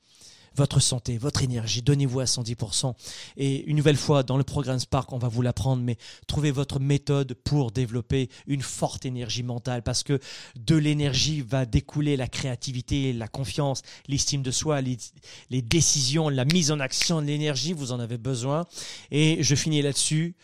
votre 0.56 0.80
santé, 0.80 1.18
votre 1.18 1.42
énergie, 1.42 1.82
donnez-vous 1.82 2.20
à 2.20 2.24
110%. 2.24 2.94
Et 3.36 3.64
une 3.64 3.76
nouvelle 3.76 3.96
fois, 3.96 4.22
dans 4.22 4.36
le 4.36 4.44
programme 4.44 4.78
Spark, 4.78 5.12
on 5.12 5.18
va 5.18 5.28
vous 5.28 5.42
l'apprendre, 5.42 5.82
mais 5.82 5.96
trouvez 6.26 6.50
votre 6.50 6.80
méthode 6.80 7.34
pour 7.34 7.70
développer 7.70 8.28
une 8.46 8.62
forte 8.62 9.04
énergie 9.04 9.42
mentale, 9.42 9.82
parce 9.82 10.02
que 10.02 10.18
de 10.56 10.76
l'énergie 10.76 11.42
va 11.42 11.66
découler 11.66 12.16
la 12.16 12.28
créativité, 12.28 13.12
la 13.12 13.28
confiance, 13.28 13.82
l'estime 14.08 14.42
de 14.42 14.50
soi, 14.50 14.80
les, 14.80 15.62
décisions, 15.62 16.28
la 16.28 16.44
mise 16.44 16.70
en 16.70 16.80
action 16.80 17.20
de 17.20 17.26
l'énergie, 17.26 17.72
vous 17.72 17.92
en 17.92 18.00
avez 18.00 18.18
besoin. 18.18 18.66
Et 19.10 19.42
je 19.42 19.54
finis 19.54 19.82
là-dessus. 19.82 20.34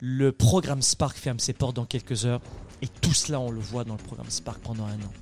Le 0.00 0.32
programme 0.32 0.82
Spark 0.82 1.16
ferme 1.16 1.38
ses 1.38 1.52
portes 1.52 1.76
dans 1.76 1.86
quelques 1.86 2.26
heures. 2.26 2.42
Et 2.82 2.88
tout 2.88 3.14
cela, 3.14 3.40
on 3.40 3.50
le 3.50 3.60
voit 3.60 3.84
dans 3.84 3.94
le 3.94 4.02
programme 4.02 4.28
Spark 4.28 4.60
pendant 4.60 4.84
un 4.84 4.96
an. 4.96 5.12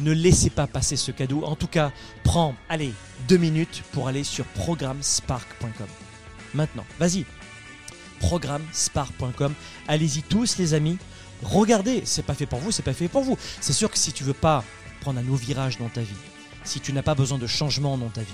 Ne 0.00 0.12
laissez 0.12 0.50
pas 0.50 0.66
passer 0.66 0.96
ce 0.96 1.12
cadeau. 1.12 1.44
En 1.44 1.56
tout 1.56 1.66
cas, 1.66 1.92
prends, 2.24 2.54
allez, 2.68 2.92
deux 3.28 3.36
minutes 3.36 3.82
pour 3.92 4.08
aller 4.08 4.24
sur 4.24 4.44
programmespark.com. 4.46 5.86
Maintenant, 6.54 6.84
vas-y. 6.98 7.24
Programmespark.com. 8.20 9.54
Allez-y 9.88 10.22
tous, 10.22 10.58
les 10.58 10.74
amis. 10.74 10.98
Regardez, 11.42 12.02
c'est 12.04 12.24
pas 12.24 12.34
fait 12.34 12.46
pour 12.46 12.58
vous, 12.58 12.70
c'est 12.70 12.82
pas 12.82 12.92
fait 12.92 13.08
pour 13.08 13.22
vous. 13.22 13.36
C'est 13.60 13.72
sûr 13.72 13.90
que 13.90 13.98
si 13.98 14.12
tu 14.12 14.24
veux 14.24 14.32
pas 14.32 14.64
prendre 15.00 15.20
un 15.20 15.22
nouveau 15.22 15.36
virage 15.36 15.78
dans 15.78 15.88
ta 15.88 16.00
vie, 16.00 16.14
si 16.64 16.80
tu 16.80 16.92
n'as 16.92 17.02
pas 17.02 17.14
besoin 17.14 17.38
de 17.38 17.46
changement 17.46 17.98
dans 17.98 18.08
ta 18.08 18.22
vie, 18.22 18.32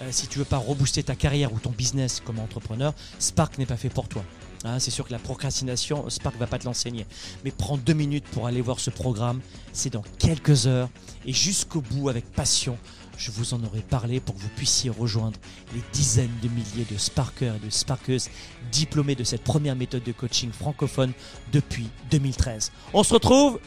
euh, 0.00 0.08
si 0.10 0.26
tu 0.26 0.38
veux 0.38 0.44
pas 0.44 0.58
rebooster 0.58 1.02
ta 1.02 1.14
carrière 1.14 1.52
ou 1.52 1.58
ton 1.58 1.70
business 1.70 2.22
comme 2.24 2.38
entrepreneur, 2.38 2.94
Spark 3.18 3.58
n'est 3.58 3.66
pas 3.66 3.76
fait 3.76 3.88
pour 3.88 4.08
toi. 4.08 4.24
Hein, 4.64 4.78
c'est 4.78 4.90
sûr 4.90 5.06
que 5.06 5.12
la 5.12 5.18
procrastination, 5.18 6.08
Spark 6.08 6.36
va 6.36 6.46
pas 6.46 6.58
te 6.58 6.64
l'enseigner. 6.64 7.06
Mais 7.44 7.50
prends 7.50 7.76
deux 7.76 7.92
minutes 7.92 8.24
pour 8.32 8.46
aller 8.46 8.62
voir 8.62 8.80
ce 8.80 8.90
programme. 8.90 9.40
C'est 9.72 9.90
dans 9.90 10.04
quelques 10.18 10.66
heures. 10.66 10.88
Et 11.26 11.32
jusqu'au 11.32 11.82
bout, 11.82 12.08
avec 12.08 12.24
passion, 12.32 12.78
je 13.18 13.30
vous 13.30 13.54
en 13.54 13.62
aurai 13.62 13.80
parlé 13.80 14.20
pour 14.20 14.34
que 14.34 14.40
vous 14.40 14.48
puissiez 14.56 14.90
rejoindre 14.90 15.38
les 15.74 15.82
dizaines 15.92 16.34
de 16.42 16.48
milliers 16.48 16.86
de 16.90 16.96
Sparkers 16.96 17.54
et 17.54 17.66
de 17.66 17.70
Sparkeuses 17.70 18.28
diplômés 18.72 19.14
de 19.14 19.24
cette 19.24 19.44
première 19.44 19.76
méthode 19.76 20.02
de 20.02 20.12
coaching 20.12 20.50
francophone 20.50 21.12
depuis 21.52 21.88
2013. 22.10 22.72
On 22.92 23.02
se 23.02 23.14
retrouve 23.14 23.60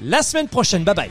la 0.00 0.22
semaine 0.22 0.48
prochaine. 0.48 0.84
Bye 0.84 0.94
bye. 0.94 1.10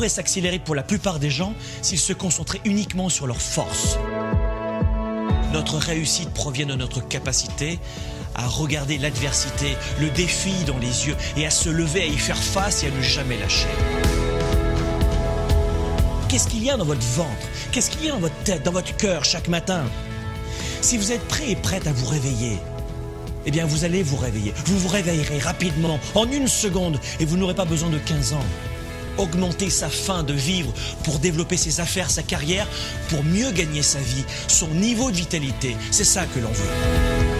Pourrait 0.00 0.08
s'accélérer 0.08 0.58
pour 0.58 0.74
la 0.74 0.82
plupart 0.82 1.18
des 1.18 1.28
gens 1.28 1.52
s'ils 1.82 1.98
se 1.98 2.14
concentraient 2.14 2.62
uniquement 2.64 3.10
sur 3.10 3.26
leurs 3.26 3.42
forces. 3.42 3.98
Notre 5.52 5.76
réussite 5.76 6.30
provient 6.30 6.64
de 6.64 6.74
notre 6.74 7.06
capacité 7.06 7.78
à 8.34 8.46
regarder 8.46 8.96
l'adversité, 8.96 9.76
le 10.00 10.08
défi 10.08 10.54
dans 10.66 10.78
les 10.78 11.06
yeux 11.06 11.16
et 11.36 11.44
à 11.44 11.50
se 11.50 11.68
lever, 11.68 12.00
à 12.00 12.06
y 12.06 12.16
faire 12.16 12.38
face 12.38 12.82
et 12.82 12.86
à 12.86 12.90
ne 12.90 13.02
jamais 13.02 13.36
lâcher. 13.36 13.68
Qu'est-ce 16.30 16.48
qu'il 16.48 16.64
y 16.64 16.70
a 16.70 16.78
dans 16.78 16.86
votre 16.86 17.06
ventre? 17.08 17.46
Qu'est-ce 17.70 17.90
qu'il 17.90 18.06
y 18.06 18.08
a 18.08 18.12
dans 18.12 18.20
votre 18.20 18.42
tête, 18.44 18.62
dans 18.62 18.72
votre 18.72 18.96
cœur 18.96 19.26
chaque 19.26 19.48
matin? 19.48 19.82
Si 20.80 20.96
vous 20.96 21.12
êtes 21.12 21.28
prêt 21.28 21.50
et 21.50 21.56
prête 21.56 21.86
à 21.86 21.92
vous 21.92 22.06
réveiller, 22.06 22.56
eh 23.44 23.50
bien 23.50 23.66
vous 23.66 23.84
allez 23.84 24.02
vous 24.02 24.16
réveiller. 24.16 24.54
Vous 24.64 24.78
vous 24.78 24.88
réveillerez 24.88 25.40
rapidement, 25.40 26.00
en 26.14 26.26
une 26.32 26.48
seconde, 26.48 26.98
et 27.18 27.26
vous 27.26 27.36
n'aurez 27.36 27.54
pas 27.54 27.66
besoin 27.66 27.90
de 27.90 27.98
15 27.98 28.32
ans 28.32 28.46
augmenter 29.20 29.70
sa 29.70 29.88
fin 29.88 30.22
de 30.22 30.32
vivre, 30.32 30.72
pour 31.04 31.18
développer 31.18 31.56
ses 31.56 31.80
affaires, 31.80 32.10
sa 32.10 32.22
carrière, 32.22 32.66
pour 33.08 33.22
mieux 33.22 33.50
gagner 33.50 33.82
sa 33.82 33.98
vie, 34.00 34.24
son 34.48 34.68
niveau 34.68 35.10
de 35.10 35.16
vitalité. 35.16 35.76
C'est 35.90 36.04
ça 36.04 36.24
que 36.26 36.40
l'on 36.40 36.50
veut. 36.50 37.30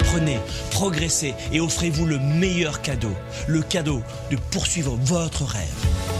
Prenez, 0.00 0.40
progressez 0.70 1.34
et 1.52 1.60
offrez-vous 1.60 2.06
le 2.06 2.18
meilleur 2.18 2.82
cadeau, 2.82 3.12
le 3.46 3.62
cadeau 3.62 4.02
de 4.30 4.36
poursuivre 4.50 4.98
votre 5.00 5.44
rêve. 5.44 6.19